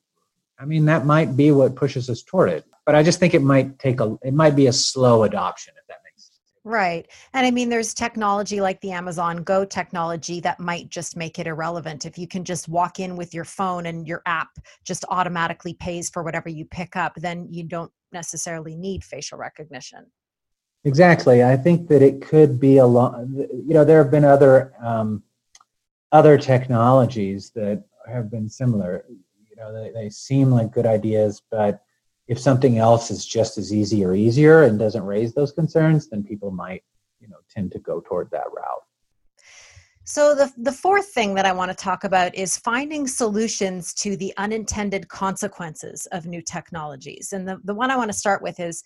I 0.58 0.64
mean, 0.64 0.86
that 0.86 1.04
might 1.04 1.36
be 1.36 1.50
what 1.50 1.76
pushes 1.76 2.08
us 2.08 2.22
toward 2.22 2.50
it. 2.50 2.64
But 2.84 2.94
I 2.94 3.02
just 3.02 3.18
think 3.18 3.34
it 3.34 3.42
might 3.42 3.78
take 3.78 4.00
a, 4.00 4.16
it 4.22 4.32
might 4.32 4.56
be 4.56 4.68
a 4.68 4.72
slow 4.72 5.24
adoption, 5.24 5.74
if 5.76 5.86
that 5.88 5.98
makes 6.04 6.24
sense. 6.24 6.40
Right. 6.64 7.06
And 7.34 7.44
I 7.44 7.50
mean, 7.50 7.68
there's 7.68 7.92
technology 7.92 8.60
like 8.60 8.80
the 8.80 8.92
Amazon 8.92 9.38
Go 9.42 9.64
technology 9.64 10.40
that 10.40 10.60
might 10.60 10.88
just 10.88 11.16
make 11.16 11.38
it 11.38 11.46
irrelevant. 11.46 12.06
If 12.06 12.16
you 12.16 12.28
can 12.28 12.44
just 12.44 12.68
walk 12.68 13.00
in 13.00 13.16
with 13.16 13.34
your 13.34 13.44
phone 13.44 13.86
and 13.86 14.06
your 14.06 14.22
app 14.24 14.50
just 14.84 15.04
automatically 15.08 15.74
pays 15.74 16.08
for 16.08 16.22
whatever 16.22 16.48
you 16.48 16.64
pick 16.64 16.96
up, 16.96 17.14
then 17.16 17.48
you 17.50 17.64
don't 17.64 17.92
necessarily 18.12 18.76
need 18.76 19.02
facial 19.02 19.36
recognition. 19.36 20.06
Exactly. 20.84 21.42
I 21.42 21.56
think 21.56 21.88
that 21.88 22.02
it 22.02 22.22
could 22.22 22.60
be 22.60 22.76
a 22.76 22.86
lot, 22.86 23.18
you 23.28 23.74
know, 23.74 23.84
there 23.84 24.00
have 24.00 24.12
been 24.12 24.24
other, 24.24 24.74
um, 24.80 25.24
other 26.12 26.38
technologies 26.38 27.50
that 27.56 27.82
have 28.08 28.30
been 28.30 28.48
similar 28.48 29.04
you 29.56 29.62
know 29.62 29.72
they, 29.72 29.90
they 29.90 30.10
seem 30.10 30.50
like 30.50 30.72
good 30.72 30.86
ideas 30.86 31.42
but 31.50 31.82
if 32.28 32.38
something 32.38 32.78
else 32.78 33.10
is 33.10 33.24
just 33.24 33.56
as 33.56 33.72
easy 33.72 34.04
or 34.04 34.14
easier 34.14 34.64
and 34.64 34.78
doesn't 34.78 35.04
raise 35.04 35.32
those 35.32 35.52
concerns, 35.52 36.08
then 36.08 36.24
people 36.24 36.50
might, 36.50 36.82
you 37.20 37.28
know, 37.28 37.36
tend 37.48 37.70
to 37.72 37.78
go 37.78 38.00
toward 38.00 38.30
that 38.32 38.46
route. 38.52 38.82
So 40.04 40.36
the 40.36 40.52
the 40.56 40.72
fourth 40.72 41.08
thing 41.08 41.34
that 41.34 41.46
I 41.46 41.52
want 41.52 41.70
to 41.70 41.76
talk 41.76 42.04
about 42.04 42.34
is 42.34 42.56
finding 42.56 43.08
solutions 43.08 43.92
to 43.94 44.16
the 44.16 44.32
unintended 44.36 45.08
consequences 45.08 46.06
of 46.12 46.26
new 46.26 46.40
technologies. 46.40 47.32
And 47.32 47.48
the, 47.48 47.58
the 47.64 47.74
one 47.74 47.90
I 47.90 47.96
want 47.96 48.10
to 48.12 48.16
start 48.16 48.40
with 48.40 48.60
is 48.60 48.84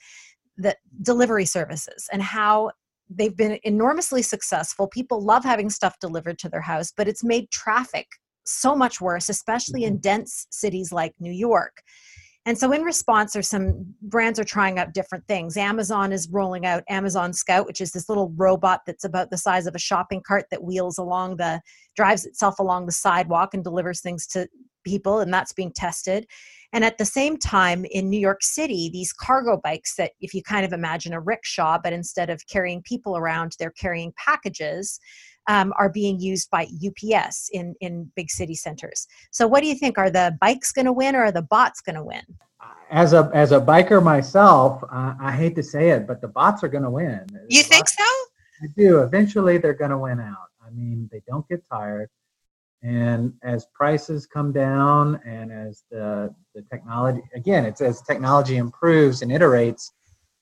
the 0.57 0.77
delivery 1.03 1.45
services 1.45 2.09
and 2.11 2.23
how 2.23 2.71
they've 3.11 3.37
been 3.37 3.59
enormously 3.65 4.23
successful. 4.23 4.87
People 4.87 5.23
love 5.23 5.45
having 5.45 5.69
stuff 5.69 5.99
delivered 6.01 6.39
to 6.39 6.49
their 6.49 6.61
house, 6.63 6.93
but 6.97 7.09
it's 7.09 7.25
made 7.25 7.51
traffic 7.51 8.07
so 8.45 8.75
much 8.75 9.01
worse, 9.01 9.29
especially 9.29 9.85
in 9.85 9.95
mm-hmm. 9.95 10.01
dense 10.01 10.47
cities 10.51 10.93
like 10.93 11.15
New 11.21 11.33
York. 11.33 11.83
And 12.47 12.57
so, 12.57 12.73
in 12.73 12.83
response, 12.83 13.33
there's 13.33 13.49
some 13.49 13.95
brands 14.01 14.39
are 14.39 14.45
trying 14.45 14.79
out 14.79 14.95
different 14.95 15.27
things. 15.27 15.59
Amazon 15.59 16.11
is 16.11 16.29
rolling 16.31 16.65
out 16.65 16.83
Amazon 16.89 17.35
Scout, 17.35 17.67
which 17.67 17.83
is 17.83 17.93
this 17.93 18.09
little 18.09 18.33
robot 18.37 18.81
that's 18.87 19.05
about 19.05 19.31
the 19.31 19.37
size 19.37 19.67
of 19.67 19.75
a 19.75 19.79
shopping 19.79 20.23
cart 20.27 20.47
that 20.51 20.65
wheels 20.65 20.97
along 20.97 21.37
the, 21.37 21.61
drives 21.97 22.25
itself 22.25 22.59
along 22.59 22.87
the 22.87 22.93
sidewalk 22.93 23.53
and 23.53 23.63
delivers 23.63 24.01
things 24.01 24.27
to 24.29 24.49
people, 24.85 25.21
and 25.21 25.33
that's 25.33 25.53
being 25.53 25.73
tested. 25.73 26.27
And 26.73 26.83
at 26.85 26.99
the 26.99 27.05
same 27.05 27.37
time, 27.37 27.85
in 27.91 28.09
New 28.09 28.19
York 28.19 28.43
City, 28.43 28.89
these 28.91 29.13
cargo 29.13 29.61
bikes 29.63 29.97
that, 29.97 30.13
if 30.21 30.33
you 30.33 30.43
kind 30.43 30.65
of 30.65 30.73
imagine 30.73 31.13
a 31.13 31.21
rickshaw, 31.21 31.79
but 31.83 31.93
instead 31.93 32.31
of 32.31 32.47
carrying 32.47 32.81
people 32.83 33.19
around, 33.19 33.55
they're 33.59 33.73
carrying 33.73 34.13
packages 34.17 34.99
um, 35.51 35.75
are 35.77 35.89
being 35.89 36.21
used 36.21 36.49
by 36.51 36.69
UPS 36.87 37.51
in, 37.53 37.75
in 37.81 38.11
big 38.15 38.31
city 38.31 38.55
centers. 38.55 39.09
So, 39.33 39.49
what 39.49 39.63
do 39.63 39.67
you 39.67 39.75
think? 39.75 39.99
Are 39.99 40.09
the 40.09 40.39
bikes 40.41 40.71
going 40.71 40.85
to 40.85 40.93
win 40.93 41.17
or 41.17 41.25
are 41.25 41.33
the 41.33 41.43
bots 41.43 41.81
going 41.81 41.97
to 41.97 42.05
win? 42.05 42.23
As 42.91 43.13
a 43.13 43.31
as 43.35 43.51
a 43.51 43.61
biker 43.61 44.03
myself, 44.03 44.83
uh, 44.85 45.15
I 45.21 45.33
hate 45.33 45.57
to 45.57 45.63
say 45.63 45.91
it, 45.91 46.07
but 46.07 46.21
the 46.21 46.29
bots 46.29 46.63
are 46.63 46.69
going 46.69 46.85
to 46.85 46.91
win. 46.91 47.27
You 47.49 47.63
think 47.63 47.89
so? 47.89 48.05
I 48.63 48.67
do. 48.77 49.01
Eventually, 49.01 49.59
they're 49.59 49.75
going 49.75 49.91
to 49.91 49.99
win 49.99 50.21
out. 50.21 50.51
I 50.65 50.71
mean, 50.71 51.09
they 51.11 51.23
don't 51.27 51.49
get 51.49 51.65
tired, 51.69 52.11
and 52.83 53.33
as 53.43 53.67
prices 53.75 54.27
come 54.27 54.53
down, 54.53 55.21
and 55.25 55.51
as 55.51 55.83
the 55.91 56.35
the 56.55 56.63
technology 56.63 57.23
again, 57.35 57.65
it's 57.65 57.81
as 57.81 58.03
technology 58.03 58.57
improves 58.57 59.23
and 59.23 59.33
iterates, 59.33 59.91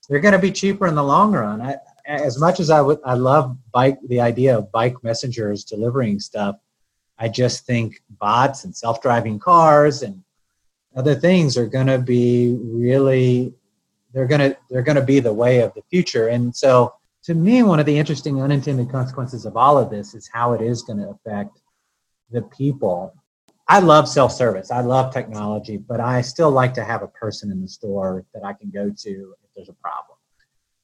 they're 0.09 0.21
going 0.21 0.33
to 0.33 0.39
be 0.39 0.53
cheaper 0.53 0.87
in 0.87 0.95
the 0.95 1.05
long 1.05 1.33
run. 1.33 1.63
I, 1.63 1.77
as 2.09 2.41
much 2.41 2.59
as 2.59 2.71
I 2.71 2.81
would, 2.81 2.99
I 3.05 3.15
love 3.15 3.57
bike 3.71 3.99
the 4.09 4.21
idea 4.21 4.57
of 4.57 4.73
bike 4.73 4.97
messengers 5.05 5.65
delivering 5.65 6.19
stuff. 6.19 6.57
I 7.19 7.29
just 7.29 7.67
think 7.67 8.03
bots 8.19 8.65
and 8.65 8.75
self-driving 8.75 9.39
cars 9.41 10.03
and 10.03 10.23
other 10.97 11.15
things 11.15 11.59
are 11.59 11.67
going 11.67 11.87
to 11.87 11.99
be 11.99 12.57
really 12.61 13.53
they're 14.15 14.27
going 14.27 14.41
to 14.41 14.57
they're 14.71 14.83
going 14.83 14.97
to 14.97 15.05
be 15.05 15.21
the 15.21 15.33
way 15.33 15.61
of 15.61 15.75
the 15.75 15.83
future. 15.91 16.29
And 16.29 16.55
so 16.57 16.95
to 17.25 17.35
me 17.35 17.63
one 17.63 17.79
of 17.79 17.87
the 17.87 17.99
interesting 17.99 18.41
unintended 18.43 18.91
consequences 18.91 19.45
of 19.45 19.57
all 19.57 19.77
of 19.77 19.91
this 19.91 20.15
is 20.15 20.31
how 20.33 20.55
it 20.55 20.63
is 20.63 20.83
going 20.83 20.99
to 21.01 21.11
affect 21.11 21.61
the 22.31 22.43
people. 22.43 23.15
I 23.69 23.81
love 23.81 24.09
self-service. 24.09 24.71
I 24.71 24.81
love 24.81 25.13
technology 25.13 25.77
but 25.77 26.01
i 26.01 26.23
still 26.23 26.51
like 26.51 26.73
to 26.75 26.85
have 26.85 27.03
a 27.03 27.09
person 27.09 27.51
in 27.51 27.61
the 27.61 27.69
store 27.69 28.25
that 28.33 28.45
i 28.45 28.55
can 28.55 28.71
go 28.71 28.89
to 28.89 29.35
if 29.45 29.51
there's 29.55 29.69
a 29.69 29.75
problem 29.75 30.08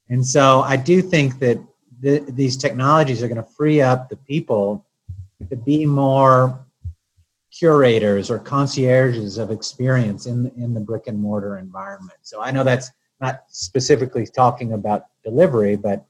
and 0.09 0.25
so 0.25 0.61
I 0.61 0.75
do 0.75 1.01
think 1.01 1.39
that 1.39 1.59
the, 1.99 2.19
these 2.29 2.57
technologies 2.57 3.23
are 3.23 3.27
going 3.27 3.43
to 3.43 3.49
free 3.51 3.81
up 3.81 4.09
the 4.09 4.17
people 4.17 4.85
to 5.49 5.55
be 5.55 5.85
more 5.85 6.65
curators 7.51 8.29
or 8.29 8.37
concierges 8.37 9.37
of 9.37 9.49
experience 9.49 10.25
in, 10.25 10.51
in 10.57 10.73
the 10.73 10.79
brick 10.79 11.07
and 11.07 11.19
mortar 11.19 11.57
environment. 11.57 12.19
So 12.21 12.41
I 12.41 12.51
know 12.51 12.63
that's 12.63 12.91
not 13.21 13.43
specifically 13.47 14.25
talking 14.25 14.73
about 14.73 15.05
delivery, 15.23 15.75
but 15.75 16.05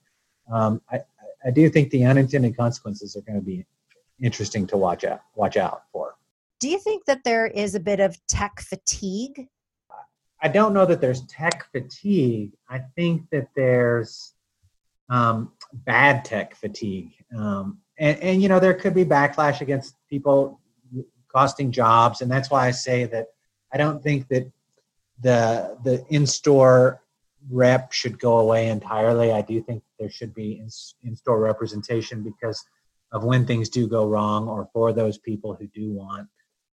um, 0.52 0.82
I, 0.92 1.02
I 1.46 1.52
do 1.52 1.70
think 1.70 1.92
the 1.92 2.06
unintended 2.06 2.58
consequences 2.58 3.16
are 3.16 3.22
going 3.22 3.40
to 3.40 3.46
be 3.46 3.66
interesting 4.22 4.66
to 4.68 4.78
watch 4.78 5.04
out 5.04 5.22
watch 5.36 5.58
out 5.58 5.84
for. 5.92 6.16
Do 6.60 6.70
you 6.70 6.80
think 6.80 7.06
that 7.06 7.24
there 7.24 7.48
is 7.48 7.76
a 7.76 7.80
bit 7.80 8.00
of 8.00 8.18
tech 8.28 8.62
fatigue 8.62 9.48
I 10.46 10.48
don't 10.48 10.74
know 10.74 10.86
that 10.86 11.02
there's 11.02 11.22
tech 11.22 11.66
fatigue. 11.72 12.52
I 12.70 12.78
think 12.96 13.28
that 13.32 13.48
there's 13.56 14.36
um, 15.10 15.54
bad 15.74 16.24
tech 16.24 16.56
fatigue. 16.56 17.14
Um, 17.36 17.80
and, 17.98 18.20
and, 18.22 18.44
you 18.44 18.48
know, 18.48 18.60
there 18.60 18.76
could 18.76 18.94
be 18.94 19.06
backlash 19.06 19.62
against 19.62 19.96
people 20.08 20.62
costing 21.34 21.72
jobs. 21.72 22.22
And 22.22 22.30
that's 22.30 22.52
why 22.52 22.68
I 22.68 22.72
say 22.72 23.06
that 23.06 23.30
I 23.74 23.78
don't 23.78 24.04
think 24.04 24.28
that 24.28 24.52
the, 25.20 25.80
the 25.84 26.06
in-store 26.10 27.02
rep 27.50 27.92
should 27.92 28.20
go 28.20 28.38
away 28.38 28.68
entirely. 28.68 29.32
I 29.32 29.42
do 29.42 29.64
think 29.64 29.82
there 29.98 30.12
should 30.12 30.36
be 30.36 30.60
in, 30.60 30.70
in-store 31.02 31.40
representation 31.40 32.22
because 32.22 32.64
of 33.12 33.24
when 33.24 33.48
things 33.48 33.68
do 33.70 33.88
go 33.88 34.08
wrong 34.08 34.48
or 34.48 34.70
for 34.74 34.94
those 34.94 35.18
people 35.18 35.56
who 35.56 35.66
do 35.66 35.92
want 35.92 36.28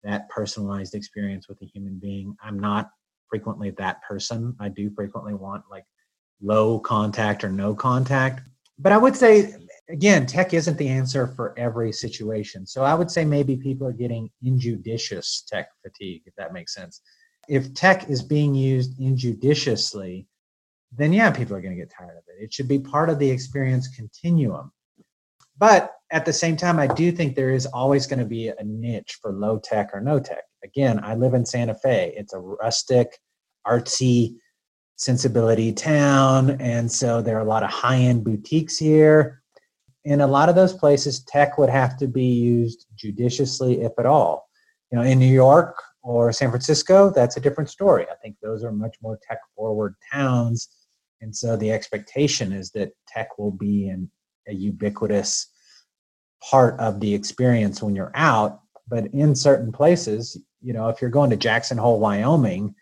that 0.04 0.28
personalized 0.28 0.96
experience 0.96 1.48
with 1.48 1.62
a 1.62 1.66
human 1.66 2.00
being. 2.00 2.36
I'm 2.42 2.60
not 2.60 2.90
frequently 3.30 3.72
that 3.72 4.02
person. 4.04 4.56
I 4.60 4.70
do 4.70 4.90
frequently 4.90 5.34
want 5.34 5.64
like 5.70 5.86
low 6.42 6.80
contact 6.80 7.44
or 7.44 7.50
no 7.50 7.76
contact. 7.76 8.42
But 8.78 8.92
I 8.92 8.98
would 8.98 9.16
say, 9.16 9.56
again, 9.90 10.26
tech 10.26 10.54
isn't 10.54 10.78
the 10.78 10.88
answer 10.88 11.28
for 11.28 11.58
every 11.58 11.92
situation. 11.92 12.66
So 12.66 12.84
I 12.84 12.96
would 12.96 13.12
say 13.12 13.26
maybe 13.26 13.58
people 13.58 13.88
are 13.88 13.94
getting 13.94 14.30
injudicious 14.42 15.44
tech 15.48 15.70
fatigue, 15.84 16.24
if 16.26 16.34
that 16.36 16.54
makes 16.54 16.74
sense. 16.74 17.02
If 17.48 17.74
tech 17.74 18.10
is 18.10 18.22
being 18.22 18.56
used 18.56 19.00
injudiciously, 19.00 20.28
then 20.92 21.14
yeah, 21.14 21.32
people 21.32 21.56
are 21.56 21.62
going 21.62 21.76
to 21.76 21.80
get 21.80 21.92
tired 21.92 22.18
of 22.18 22.24
it. 22.28 22.44
It 22.44 22.54
should 22.54 22.68
be 22.68 22.80
part 22.80 23.10
of 23.10 23.20
the 23.20 23.30
experience 23.30 23.88
continuum. 23.90 24.72
But 25.58 25.94
at 26.12 26.26
the 26.26 26.34
same 26.34 26.56
time, 26.56 26.80
I 26.80 26.88
do 26.88 27.12
think 27.12 27.36
there 27.36 27.52
is 27.52 27.66
always 27.66 28.08
going 28.08 28.20
to 28.20 28.26
be 28.26 28.48
a 28.48 28.64
niche 28.64 29.20
for 29.22 29.32
low 29.32 29.60
tech 29.60 29.90
or 29.94 30.00
no 30.00 30.20
tech 30.20 30.44
again, 30.64 31.00
I 31.04 31.16
live 31.16 31.34
in 31.34 31.46
Santa 31.46 31.76
Fe. 31.76 32.14
It's 32.16 32.34
a 32.34 32.40
rustic, 32.40 33.18
artsy 33.68 34.36
sensibility 34.96 35.72
town. 35.72 36.52
And 36.60 36.92
so 36.92 37.22
there 37.22 37.38
are 37.38 37.42
a 37.42 37.50
lot 37.50 37.64
of 37.64 37.70
high 37.70 37.98
end 37.98 38.24
boutiques 38.24 38.78
here. 38.78 39.42
In 40.06 40.22
a 40.22 40.28
lot 40.28 40.50
of 40.50 40.56
those 40.56 40.74
places, 40.74 41.24
tech 41.24 41.58
would 41.58 41.70
have 41.70 41.98
to 41.98 42.08
be 42.08 42.26
used 42.26 42.86
judiciously, 42.96 43.82
if 43.82 43.94
at 43.98 44.06
all. 44.06 44.50
You 44.92 44.98
know, 44.98 45.04
in 45.04 45.20
New 45.20 45.26
York 45.26 45.76
or 46.02 46.32
San 46.32 46.50
Francisco, 46.50 47.12
that's 47.12 47.38
a 47.38 47.42
different 47.42 47.70
story. 47.70 48.06
I 48.10 48.16
think 48.22 48.38
those 48.42 48.64
are 48.64 48.72
much 48.72 48.96
more 49.02 49.20
tech 49.22 49.40
forward 49.56 49.96
towns. 50.12 50.70
And 51.22 51.36
so 51.36 51.56
the 51.56 51.72
expectation 51.72 52.52
is 52.54 52.72
that 52.72 52.92
tech 53.08 53.38
will 53.38 53.52
be 53.52 53.90
in 53.90 54.10
a 54.48 54.54
ubiquitous 54.54 55.48
part 56.42 56.80
of 56.80 57.00
the 57.00 57.14
experience 57.14 57.84
when 57.84 57.96
you're 57.96 58.12
out. 58.16 58.62
But 58.88 59.08
in 59.14 59.36
certain 59.36 59.72
places, 59.72 60.42
you 60.62 60.74
know, 60.74 60.90
if 60.90 61.02
you're 61.02 61.10
going 61.10 61.30
to 61.30 61.38
Jackson 61.38 61.78
Hole, 61.78 62.00
Wyoming, 62.00 62.76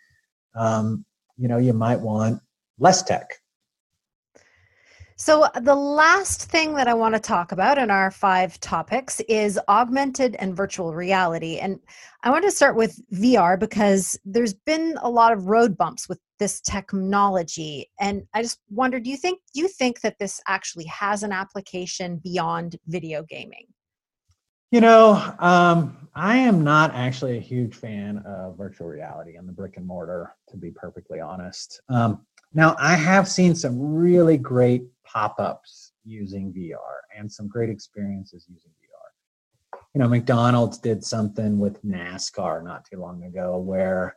um, 0.54 1.04
you 1.36 1.48
know, 1.48 1.58
you 1.58 1.72
might 1.72 2.00
want 2.00 2.40
less 2.78 3.02
tech. 3.02 3.30
So, 5.20 5.48
the 5.60 5.74
last 5.74 6.44
thing 6.44 6.74
that 6.74 6.86
I 6.86 6.94
want 6.94 7.16
to 7.16 7.20
talk 7.20 7.50
about 7.50 7.76
in 7.76 7.90
our 7.90 8.12
five 8.12 8.60
topics 8.60 9.18
is 9.28 9.58
augmented 9.68 10.36
and 10.36 10.56
virtual 10.56 10.94
reality. 10.94 11.58
And 11.58 11.80
I 12.22 12.30
want 12.30 12.44
to 12.44 12.52
start 12.52 12.76
with 12.76 13.00
VR 13.12 13.58
because 13.58 14.16
there's 14.24 14.54
been 14.54 14.96
a 15.02 15.10
lot 15.10 15.32
of 15.32 15.46
road 15.46 15.76
bumps 15.76 16.08
with 16.08 16.20
this 16.38 16.60
technology. 16.60 17.90
And 17.98 18.22
I 18.32 18.42
just 18.42 18.60
wonder 18.70 19.00
do 19.00 19.10
you 19.10 19.16
think 19.16 19.40
do 19.52 19.60
you 19.60 19.66
think 19.66 20.02
that 20.02 20.20
this 20.20 20.40
actually 20.46 20.86
has 20.86 21.24
an 21.24 21.32
application 21.32 22.20
beyond 22.22 22.76
video 22.86 23.24
gaming? 23.24 23.66
You 24.70 24.82
know, 24.82 25.34
um, 25.40 26.07
I 26.18 26.36
am 26.38 26.64
not 26.64 26.96
actually 26.96 27.36
a 27.36 27.40
huge 27.40 27.76
fan 27.76 28.18
of 28.26 28.58
virtual 28.58 28.88
reality 28.88 29.36
and 29.36 29.48
the 29.48 29.52
brick 29.52 29.76
and 29.76 29.86
mortar, 29.86 30.34
to 30.48 30.56
be 30.56 30.72
perfectly 30.72 31.20
honest. 31.20 31.80
Um, 31.88 32.26
now, 32.52 32.74
I 32.80 32.96
have 32.96 33.28
seen 33.28 33.54
some 33.54 33.80
really 33.80 34.36
great 34.36 34.82
pop 35.04 35.38
ups 35.38 35.92
using 36.04 36.52
VR 36.52 36.78
and 37.16 37.30
some 37.30 37.46
great 37.46 37.70
experiences 37.70 38.46
using 38.48 38.72
VR. 38.72 39.78
You 39.94 40.00
know, 40.00 40.08
McDonald's 40.08 40.78
did 40.78 41.04
something 41.04 41.60
with 41.60 41.80
NASCAR 41.84 42.64
not 42.64 42.84
too 42.90 42.98
long 42.98 43.22
ago 43.22 43.58
where 43.58 44.16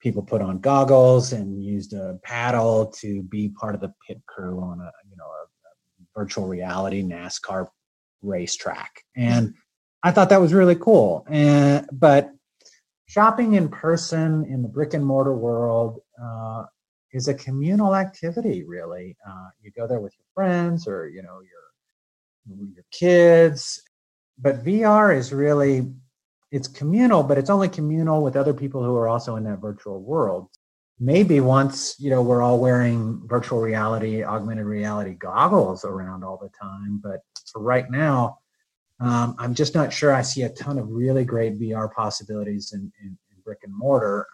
people 0.00 0.22
put 0.22 0.40
on 0.40 0.60
goggles 0.60 1.34
and 1.34 1.62
used 1.62 1.92
a 1.92 2.18
paddle 2.22 2.86
to 3.00 3.22
be 3.24 3.50
part 3.50 3.74
of 3.74 3.82
the 3.82 3.92
pit 4.06 4.22
crew 4.26 4.62
on 4.62 4.80
a, 4.80 4.90
you 5.10 5.16
know, 5.18 5.26
a, 5.26 5.44
a 5.44 6.18
virtual 6.18 6.46
reality 6.46 7.02
NASCAR 7.02 7.66
racetrack. 8.22 9.02
And 9.14 9.52
I 10.04 10.12
thought 10.12 10.28
that 10.30 10.40
was 10.42 10.52
really 10.54 10.76
cool. 10.76 11.26
And 11.30 11.88
but 11.92 12.30
shopping 13.06 13.54
in 13.54 13.70
person 13.70 14.44
in 14.46 14.62
the 14.62 14.68
brick 14.68 14.94
and 14.94 15.06
mortar 15.06 15.34
world 15.34 16.00
uh, 16.22 16.64
is 17.12 17.28
a 17.28 17.34
communal 17.34 17.96
activity. 17.96 18.64
Really, 18.64 19.16
uh, 19.28 19.48
you 19.62 19.72
go 19.76 19.88
there 19.88 20.00
with 20.00 20.14
your 20.18 20.26
friends 20.34 20.86
or 20.86 21.08
you 21.08 21.22
know 21.22 21.40
your 21.40 22.58
your 22.74 22.84
kids. 22.92 23.82
But 24.38 24.64
VR 24.64 25.16
is 25.16 25.32
really 25.32 25.90
it's 26.52 26.68
communal, 26.68 27.22
but 27.24 27.38
it's 27.38 27.50
only 27.50 27.70
communal 27.70 28.22
with 28.22 28.36
other 28.36 28.54
people 28.54 28.84
who 28.84 28.94
are 28.96 29.08
also 29.08 29.36
in 29.36 29.44
that 29.44 29.60
virtual 29.60 30.02
world. 30.02 30.48
maybe 31.00 31.40
once 31.40 31.96
you 31.98 32.10
know 32.10 32.22
we're 32.22 32.42
all 32.42 32.60
wearing 32.60 33.20
virtual 33.26 33.60
reality 33.60 34.22
augmented 34.24 34.64
reality 34.66 35.14
goggles 35.14 35.84
around 35.84 36.22
all 36.24 36.38
the 36.40 36.50
time 36.50 37.00
but 37.02 37.20
for 37.50 37.60
right 37.60 37.90
now 37.90 38.38
um, 39.04 39.34
i'm 39.38 39.54
just 39.54 39.74
not 39.74 39.92
sure 39.92 40.12
i 40.12 40.22
see 40.22 40.42
a 40.42 40.48
ton 40.50 40.78
of 40.78 40.90
really 40.90 41.24
great 41.24 41.58
vr 41.58 41.92
possibilities 41.92 42.72
in, 42.72 42.92
in, 43.02 43.08
in 43.08 43.42
brick 43.44 43.60
and 43.62 43.76
mortar. 43.76 44.26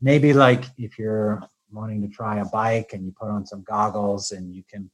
Maybe 0.00 0.32
like 0.32 0.64
if 0.78 0.98
you're 0.98 1.42
wanting 1.72 2.00
to 2.02 2.08
try 2.08 2.38
a 2.38 2.44
bike 2.46 2.92
and 2.92 3.04
you 3.04 3.12
put 3.12 3.28
on 3.28 3.46
some 3.46 3.62
goggles 3.62 4.30
and 4.30 4.54
you 4.54 4.62
can 4.70 4.90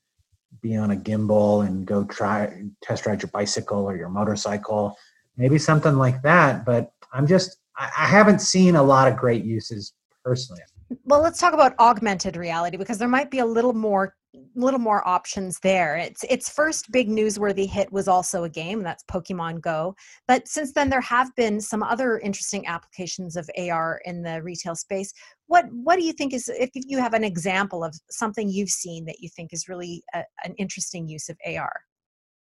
be 0.62 0.76
on 0.76 0.90
a 0.90 0.96
gimbal 0.96 1.66
and 1.66 1.86
go 1.86 2.04
try 2.04 2.64
test 2.82 3.06
ride 3.06 3.22
your 3.22 3.30
bicycle 3.30 3.84
or 3.84 3.96
your 3.96 4.08
motorcycle 4.08 4.96
maybe 5.36 5.58
something 5.58 5.96
like 5.96 6.22
that. 6.22 6.64
But 6.64 6.92
i'm 7.12 7.26
just 7.26 7.58
i 7.78 8.06
haven't 8.06 8.40
seen 8.40 8.76
a 8.76 8.82
lot 8.82 9.08
of 9.08 9.16
great 9.16 9.44
uses 9.44 9.92
personally 10.24 10.62
well 11.04 11.20
let's 11.20 11.38
talk 11.38 11.52
about 11.52 11.78
augmented 11.78 12.36
reality 12.36 12.76
because 12.76 12.98
there 12.98 13.08
might 13.08 13.30
be 13.30 13.38
a 13.38 13.46
little 13.46 13.72
more 13.72 14.14
little 14.54 14.78
more 14.78 15.06
options 15.06 15.58
there. 15.60 15.96
Its 15.96 16.24
its 16.24 16.48
first 16.48 16.90
big 16.92 17.08
newsworthy 17.08 17.68
hit 17.68 17.90
was 17.92 18.06
also 18.06 18.44
a 18.44 18.48
game 18.48 18.82
that's 18.82 19.02
pokemon 19.04 19.60
go. 19.60 19.94
But 20.28 20.46
since 20.46 20.72
then 20.72 20.88
there 20.88 21.00
have 21.00 21.34
been 21.34 21.60
some 21.60 21.82
other 21.82 22.18
interesting 22.18 22.66
applications 22.66 23.36
of 23.36 23.50
ar 23.58 24.00
in 24.04 24.22
the 24.22 24.42
retail 24.42 24.76
space. 24.76 25.12
What 25.46 25.66
what 25.72 25.96
do 25.96 26.04
you 26.04 26.12
think 26.12 26.32
is 26.32 26.48
if 26.48 26.70
you 26.74 26.98
have 26.98 27.14
an 27.14 27.24
example 27.24 27.82
of 27.82 27.94
something 28.10 28.48
you've 28.48 28.70
seen 28.70 29.04
that 29.06 29.20
you 29.20 29.28
think 29.34 29.52
is 29.52 29.68
really 29.68 30.02
a, 30.14 30.22
an 30.44 30.54
interesting 30.58 31.08
use 31.08 31.28
of 31.28 31.36
ar 31.44 31.72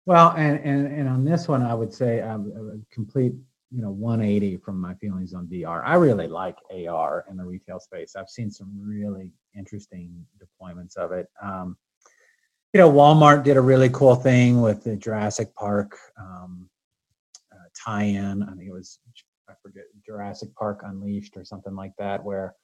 well 0.05 0.33
and, 0.37 0.59
and 0.63 0.87
and 0.87 1.09
on 1.09 1.23
this 1.23 1.47
one 1.47 1.61
i 1.61 1.73
would 1.73 1.93
say 1.93 2.21
um, 2.21 2.51
a 2.55 2.93
complete 2.93 3.33
you 3.71 3.81
know 3.81 3.91
180 3.91 4.57
from 4.57 4.79
my 4.79 4.93
feelings 4.95 5.33
on 5.33 5.47
VR. 5.47 5.83
I 5.85 5.95
really 5.95 6.27
like 6.27 6.57
AR 6.71 7.25
in 7.29 7.37
the 7.37 7.45
retail 7.45 7.79
space. 7.79 8.15
I've 8.15 8.29
seen 8.29 8.49
some 8.49 8.71
really 8.75 9.33
interesting 9.55 10.25
deployments 10.41 10.97
of 10.97 11.11
it. 11.11 11.27
Um, 11.41 11.77
you 12.73 12.79
know, 12.79 12.91
Walmart 12.91 13.43
did 13.43 13.57
a 13.57 13.61
really 13.61 13.89
cool 13.89 14.15
thing 14.15 14.61
with 14.61 14.83
the 14.83 14.95
Jurassic 14.95 15.53
Park 15.55 15.97
um, 16.19 16.69
uh, 17.51 17.67
tie-in. 17.75 18.43
I 18.43 18.53
think 18.53 18.67
it 18.67 18.73
was 18.73 18.99
I 19.49 19.53
forget 19.61 19.83
Jurassic 20.05 20.53
Park 20.55 20.81
Unleashed 20.83 21.35
or 21.35 21.43
something 21.43 21.75
like 21.75 21.93
that, 21.97 22.23
where 22.23 22.55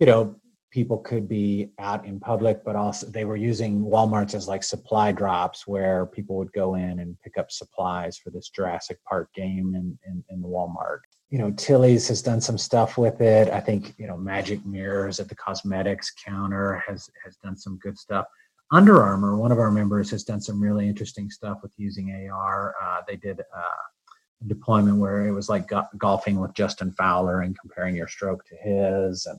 you 0.00 0.06
know 0.06 0.36
people 0.70 0.98
could 0.98 1.28
be 1.28 1.70
out 1.78 2.04
in 2.04 2.20
public, 2.20 2.64
but 2.64 2.76
also 2.76 3.06
they 3.06 3.24
were 3.24 3.36
using 3.36 3.80
Walmart's 3.82 4.34
as 4.34 4.48
like 4.48 4.62
supply 4.62 5.12
drops 5.12 5.66
where 5.66 6.06
people 6.06 6.36
would 6.36 6.52
go 6.52 6.74
in 6.74 7.00
and 7.00 7.18
pick 7.20 7.38
up 7.38 7.50
supplies 7.50 8.18
for 8.18 8.30
this 8.30 8.50
Jurassic 8.50 8.98
Park 9.08 9.30
game 9.34 9.74
in, 9.74 9.98
in, 10.06 10.22
in 10.30 10.42
the 10.42 10.48
Walmart. 10.48 11.00
You 11.30 11.38
know, 11.38 11.50
Tilly's 11.52 12.08
has 12.08 12.22
done 12.22 12.40
some 12.40 12.58
stuff 12.58 12.98
with 12.98 13.20
it. 13.20 13.48
I 13.50 13.60
think, 13.60 13.94
you 13.98 14.06
know, 14.06 14.16
Magic 14.16 14.64
Mirrors 14.64 15.20
at 15.20 15.28
the 15.28 15.34
cosmetics 15.34 16.12
counter 16.24 16.82
has 16.86 17.08
has 17.24 17.36
done 17.36 17.56
some 17.56 17.78
good 17.82 17.98
stuff. 17.98 18.26
Under 18.70 19.02
Armour, 19.02 19.36
one 19.36 19.52
of 19.52 19.58
our 19.58 19.70
members, 19.70 20.10
has 20.10 20.24
done 20.24 20.40
some 20.40 20.62
really 20.62 20.86
interesting 20.86 21.30
stuff 21.30 21.58
with 21.62 21.72
using 21.78 22.28
AR. 22.30 22.74
Uh, 22.82 23.00
they 23.06 23.16
did 23.16 23.40
uh, 23.40 24.42
a 24.42 24.44
deployment 24.46 24.98
where 24.98 25.26
it 25.26 25.32
was 25.32 25.48
like 25.48 25.68
go- 25.68 25.86
golfing 25.96 26.38
with 26.38 26.54
Justin 26.54 26.92
Fowler 26.92 27.42
and 27.42 27.58
comparing 27.58 27.96
your 27.96 28.08
stroke 28.08 28.44
to 28.46 28.56
his 28.56 29.26
and 29.26 29.38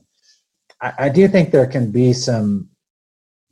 I, 0.80 0.92
I 0.98 1.08
do 1.08 1.28
think 1.28 1.50
there 1.50 1.66
can 1.66 1.90
be 1.90 2.12
some 2.12 2.68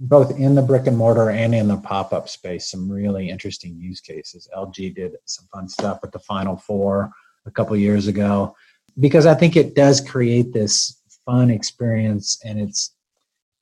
both 0.01 0.38
in 0.38 0.55
the 0.55 0.62
brick 0.62 0.87
and 0.87 0.97
mortar 0.97 1.31
and 1.31 1.55
in 1.55 1.67
the 1.67 1.77
pop-up 1.77 2.29
space 2.29 2.71
some 2.71 2.91
really 2.91 3.29
interesting 3.29 3.77
use 3.77 4.01
cases. 4.01 4.49
Lg 4.57 4.95
did 4.95 5.17
some 5.25 5.47
fun 5.53 5.69
stuff 5.69 6.01
with 6.03 6.12
the 6.12 6.21
final 6.21 6.57
four 6.57 7.11
a 7.47 7.51
couple 7.51 7.77
years 7.77 8.07
ago 8.07 8.55
because 9.01 9.27
i 9.27 9.35
think 9.35 9.57
it 9.57 9.75
does 9.75 10.01
create 10.01 10.53
this 10.53 11.01
fun 11.25 11.51
experience 11.51 12.41
and 12.45 12.61
it's 12.61 12.95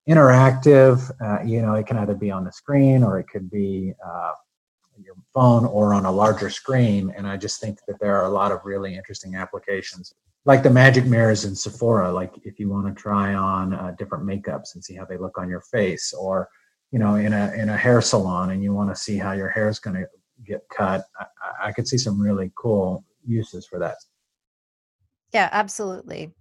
interactive. 0.08 1.10
Uh, 1.20 1.42
you 1.44 1.62
know 1.62 1.74
it 1.74 1.86
can 1.86 1.96
either 1.96 2.14
be 2.14 2.30
on 2.30 2.44
the 2.44 2.52
screen 2.52 3.02
or 3.02 3.18
it 3.18 3.28
could 3.28 3.50
be 3.50 3.92
uh, 4.04 4.32
your 5.02 5.14
phone 5.34 5.64
or 5.66 5.92
on 5.92 6.06
a 6.06 6.10
larger 6.10 6.50
screen. 6.50 7.12
And 7.16 7.26
i 7.26 7.36
just 7.36 7.60
think 7.60 7.78
that 7.88 7.98
there 8.00 8.16
are 8.16 8.26
a 8.26 8.30
lot 8.30 8.52
of 8.52 8.60
really 8.64 8.94
interesting 8.94 9.34
applications 9.36 10.12
like 10.46 10.62
the 10.62 10.70
magic 10.70 11.04
mirrors 11.04 11.44
in 11.44 11.56
Sephora, 11.56 12.10
like 12.12 12.32
if 12.44 12.58
you 12.58 12.70
want 12.70 12.86
to 12.86 12.94
try 12.94 13.34
on 13.34 13.74
uh, 13.74 13.94
different 13.98 14.24
makeups 14.24 14.74
and 14.74 14.82
see 14.82 14.94
how 14.94 15.04
they 15.04 15.18
look 15.18 15.36
on 15.38 15.48
your 15.48 15.60
face, 15.60 16.14
or 16.14 16.48
you 16.92 17.00
know, 17.00 17.16
in 17.16 17.32
a 17.32 17.52
in 17.52 17.68
a 17.68 17.76
hair 17.76 18.00
salon 18.00 18.50
and 18.50 18.62
you 18.62 18.72
want 18.72 18.88
to 18.88 18.96
see 18.96 19.18
how 19.18 19.32
your 19.32 19.48
hair 19.48 19.68
is 19.68 19.80
going 19.80 19.96
to 19.96 20.06
get 20.44 20.62
cut, 20.70 21.04
I, 21.18 21.68
I 21.68 21.72
could 21.72 21.88
see 21.88 21.98
some 21.98 22.20
really 22.20 22.52
cool 22.56 23.04
uses 23.26 23.66
for 23.66 23.80
that. 23.80 23.96
Yeah, 25.34 25.48
absolutely. 25.50 26.32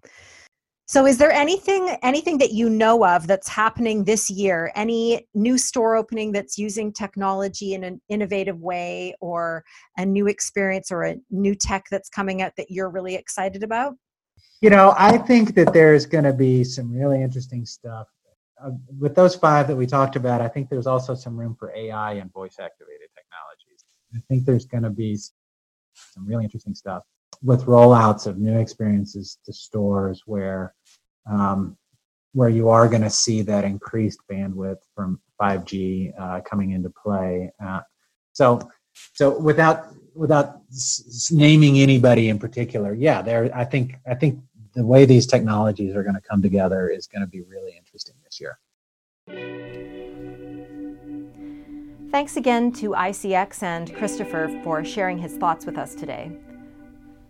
So 0.88 1.08
is 1.08 1.17
there 1.17 1.32
anything 1.32 1.98
anything 2.04 2.38
that 2.38 2.52
you 2.52 2.69
know 2.69 3.04
of 3.06 3.26
that's 3.26 3.50
happening 3.50 4.04
this 4.04 4.30
year? 4.30 4.71
Any 4.76 5.28
new 5.34 5.58
store 5.58 5.95
opening 5.95 6.32
that's 6.32 6.60
using 6.60 6.93
technology 6.93 7.74
in 7.74 7.84
an 7.84 8.00
innovative 8.08 8.60
way 8.60 9.15
or 9.19 9.63
a 9.98 10.06
new 10.06 10.28
experience 10.28 10.91
or 10.91 11.04
a 11.04 11.15
new 11.32 11.56
tech 11.56 11.86
that's 11.89 12.08
coming 12.08 12.43
out 12.43 12.52
that 12.58 12.69
you're 12.69 12.89
really 12.89 13.15
excited 13.15 13.63
about? 13.63 13.95
You 14.62 14.69
know, 14.69 14.93
I 14.95 15.17
think 15.17 15.56
that 15.56 15.74
there's 15.74 16.06
going 16.06 16.24
to 16.24 16.34
be 16.34 16.63
some 16.63 16.93
really 16.93 17.21
interesting 17.21 17.65
stuff. 17.65 18.08
Uh, 18.63 18.71
with 19.00 19.15
those 19.15 19.36
five 19.36 19.67
that 19.67 19.76
we 19.76 19.88
talked 19.88 20.15
about, 20.15 20.39
I 20.39 20.48
think 20.48 20.69
there's 20.69 20.88
also 20.88 21.15
some 21.15 21.36
room 21.36 21.56
for 21.60 21.74
AI 21.76 22.13
and 22.13 22.32
voice 22.32 22.58
activated 22.60 23.10
technologies. 23.15 23.86
I 24.15 24.19
think 24.30 24.45
there's 24.45 24.65
going 24.65 24.84
to 24.84 24.91
be 24.91 25.17
some 25.17 26.28
really 26.28 26.43
interesting 26.43 26.76
stuff 26.76 27.04
with 27.41 27.65
rollouts 27.65 28.28
of 28.28 28.38
new 28.38 28.58
experiences 28.58 29.38
to 29.45 29.54
stores 29.54 30.24
where 30.26 30.74
um, 31.30 31.78
where 32.34 32.50
you 32.50 32.67
are 32.69 32.89
going 32.89 33.02
to 33.02 33.10
see 33.10 33.41
that 33.41 33.63
increased 33.63 34.19
bandwidth 34.30 34.80
from 34.93 35.19
5G 35.41 36.12
uh, 36.19 36.41
coming 36.41 36.71
into 36.71 36.89
play. 36.89 37.52
Uh, 37.63 37.80
so 38.34 38.69
so 39.13 39.38
without 39.39 39.88
without 40.13 40.62
s- 40.71 41.30
naming 41.32 41.80
anybody 41.80 42.30
in 42.30 42.39
particular, 42.39 42.93
yeah, 42.93 43.21
there 43.21 43.50
I 43.56 43.65
think 43.65 43.95
I 44.08 44.15
think 44.15 44.39
the 44.76 44.86
way 44.86 45.06
these 45.06 45.26
technologies 45.26 45.95
are 45.95 46.04
going 46.04 46.15
to 46.15 46.21
come 46.21 46.41
together 46.41 46.89
is 46.89 47.08
going 47.08 47.21
to 47.21 47.28
be 47.28 47.41
really 47.41 47.76
interesting 47.78 48.15
this 48.24 48.39
year. 48.39 48.60
Thanks 52.12 52.38
again 52.38 52.71
to 52.74 52.91
ICX 52.91 53.63
and 53.63 53.93
Christopher 53.93 54.50
for 54.63 54.86
sharing 54.86 55.17
his 55.17 55.36
thoughts 55.38 55.65
with 55.65 55.78
us 55.78 55.95
today. 55.95 56.32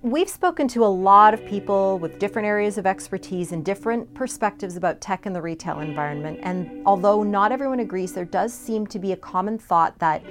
We've 0.06 0.30
spoken 0.30 0.68
to 0.68 0.86
a 0.86 0.94
lot 1.10 1.34
of 1.34 1.44
people 1.48 1.98
with 1.98 2.20
different 2.20 2.48
areas 2.48 2.78
of 2.78 2.86
expertise 2.86 3.52
and 3.52 3.66
different 3.66 4.14
perspectives 4.14 4.78
about 4.78 5.02
tech 5.02 5.26
in 5.26 5.34
the 5.34 5.42
retail 5.42 5.80
environment. 5.80 6.42
And 6.44 6.84
although 6.86 7.24
not 7.24 7.52
everyone 7.52 7.80
agrees, 7.80 8.14
there 8.14 8.24
does 8.24 8.54
seem 8.54 8.86
to 8.86 9.00
be 9.00 9.14
a 9.14 9.18
common 9.18 9.58
thought 9.58 9.98
that, 9.98 10.24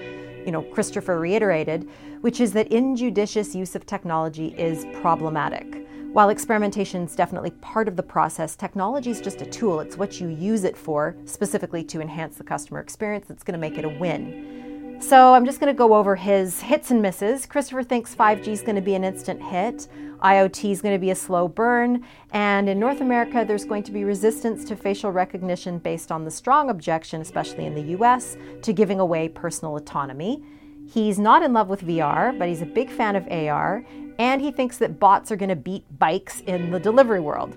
you 0.47 0.53
know, 0.53 0.63
Christopher 0.63 1.19
reiterated, 1.19 1.91
which 2.21 2.39
is 2.39 2.53
that 2.53 2.69
injudicious 2.69 3.53
use 3.53 3.75
of 3.75 3.85
technology 3.85 4.55
is 4.57 4.87
problematic. 5.01 5.89
While 6.13 6.29
experimentation 6.29 7.03
is 7.03 7.17
definitely 7.17 7.51
part 7.51 7.89
of 7.89 7.97
the 7.97 8.03
process, 8.05 8.55
technology 8.55 9.11
is 9.11 9.21
just 9.21 9.43
a 9.43 9.47
tool. 9.47 9.81
It's 9.81 9.97
what 9.97 10.21
you 10.21 10.29
use 10.29 10.63
it 10.63 10.77
for, 10.77 11.17
specifically 11.25 11.83
to 11.83 12.01
enhance 12.01 12.37
the 12.37 12.45
customer 12.45 12.79
experience, 12.79 13.27
that's 13.27 13.43
going 13.43 13.59
to 13.59 13.59
make 13.59 13.77
it 13.77 13.85
a 13.85 13.89
win. 13.89 14.64
So 15.07 15.35
I'm 15.35 15.45
just 15.45 15.61
going 15.61 15.71
to 15.71 15.77
go 15.77 15.95
over 15.95 16.17
his 16.17 16.63
hits 16.63 16.91
and 16.91 17.03
misses. 17.03 17.45
Christopher 17.45 17.83
thinks 17.83 18.15
5G 18.15 18.49
is 18.49 18.63
going 18.63 18.77
to 18.77 18.81
be 18.81 18.95
an 18.95 19.05
instant 19.05 19.43
hit. 19.43 19.87
IoT 20.23 20.71
is 20.71 20.81
going 20.81 20.95
to 20.95 20.99
be 20.99 21.11
a 21.11 21.15
slow 21.15 21.47
burn. 21.47 22.03
And 22.33 22.71
in 22.71 22.81
North 22.81 23.03
America, 23.03 23.45
there's 23.47 23.67
going 23.67 23.83
to 23.83 23.93
be 23.93 24.05
resistance 24.05 24.65
to 24.65 24.75
facial 24.77 25.13
recognition 25.13 25.79
based 25.79 26.11
on 26.11 26.25
the 26.25 26.31
strong 26.31 26.71
objection, 26.71 27.21
especially 27.21 27.67
in 27.67 27.75
the 27.75 27.95
US, 27.99 28.39
to 28.63 28.73
giving 28.73 28.99
away 28.99 29.29
personal 29.29 29.77
autonomy. 29.77 30.43
He's 30.91 31.19
not 31.19 31.43
in 31.43 31.53
love 31.53 31.69
with 31.69 31.83
VR, 31.83 32.37
but 32.39 32.49
he's 32.49 32.63
a 32.63 32.67
big 32.67 32.89
fan 32.89 33.15
of 33.15 33.29
AR. 33.31 33.85
And 34.19 34.41
he 34.41 34.51
thinks 34.51 34.79
that 34.79 34.99
bots 34.99 35.31
are 35.31 35.37
going 35.37 35.51
to 35.51 35.57
beat 35.57 35.85
bikes 35.99 36.41
in 36.47 36.71
the 36.71 36.81
delivery 36.81 37.21
world. 37.21 37.55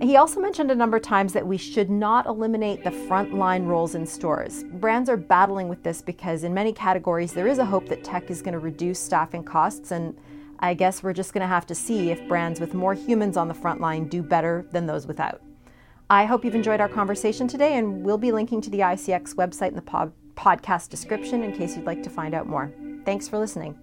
He 0.00 0.16
also 0.16 0.40
mentioned 0.40 0.70
a 0.70 0.74
number 0.74 0.96
of 0.96 1.02
times 1.02 1.32
that 1.32 1.46
we 1.46 1.56
should 1.56 1.88
not 1.88 2.26
eliminate 2.26 2.82
the 2.82 2.90
frontline 2.90 3.66
roles 3.66 3.94
in 3.94 4.04
stores. 4.04 4.64
Brands 4.64 5.08
are 5.08 5.16
battling 5.16 5.68
with 5.68 5.82
this 5.82 6.02
because, 6.02 6.42
in 6.42 6.52
many 6.52 6.72
categories, 6.72 7.32
there 7.32 7.46
is 7.46 7.58
a 7.58 7.64
hope 7.64 7.88
that 7.88 8.02
tech 8.02 8.30
is 8.30 8.42
going 8.42 8.54
to 8.54 8.58
reduce 8.58 8.98
staffing 8.98 9.44
costs, 9.44 9.92
and 9.92 10.16
I 10.58 10.74
guess 10.74 11.02
we're 11.02 11.12
just 11.12 11.32
going 11.32 11.42
to 11.42 11.46
have 11.46 11.66
to 11.66 11.74
see 11.74 12.10
if 12.10 12.26
brands 12.26 12.60
with 12.60 12.74
more 12.74 12.94
humans 12.94 13.36
on 13.36 13.48
the 13.48 13.54
front 13.54 13.80
line 13.80 14.08
do 14.08 14.22
better 14.22 14.66
than 14.72 14.86
those 14.86 15.06
without. 15.06 15.40
I 16.10 16.24
hope 16.26 16.44
you've 16.44 16.54
enjoyed 16.54 16.80
our 16.80 16.88
conversation 16.88 17.46
today, 17.46 17.78
and 17.78 18.02
we'll 18.02 18.18
be 18.18 18.32
linking 18.32 18.60
to 18.62 18.70
the 18.70 18.80
ICX 18.80 19.34
website 19.36 19.68
in 19.68 19.76
the 19.76 19.82
pod- 19.82 20.12
podcast 20.34 20.90
description 20.90 21.42
in 21.42 21.52
case 21.52 21.76
you'd 21.76 21.86
like 21.86 22.02
to 22.02 22.10
find 22.10 22.34
out 22.34 22.46
more. 22.46 22.72
Thanks 23.04 23.28
for 23.28 23.38
listening. 23.38 23.78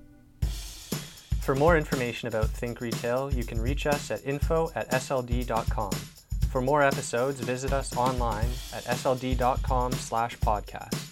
For 1.42 1.56
more 1.56 1.76
information 1.76 2.28
about 2.28 2.50
Think 2.50 2.82
Retail, 2.82 3.34
you 3.34 3.44
can 3.44 3.60
reach 3.60 3.88
us 3.88 4.12
at 4.12 4.24
info 4.26 4.72
at 4.76 4.90
sld.com. 4.92 5.92
For 6.52 6.62
more 6.62 6.84
episodes, 6.84 7.40
visit 7.40 7.74
us 7.74 7.98
online 7.98 8.50
at 8.74 8.84
sld.com 8.84 9.94
slash 9.94 10.38
podcast. 10.38 11.11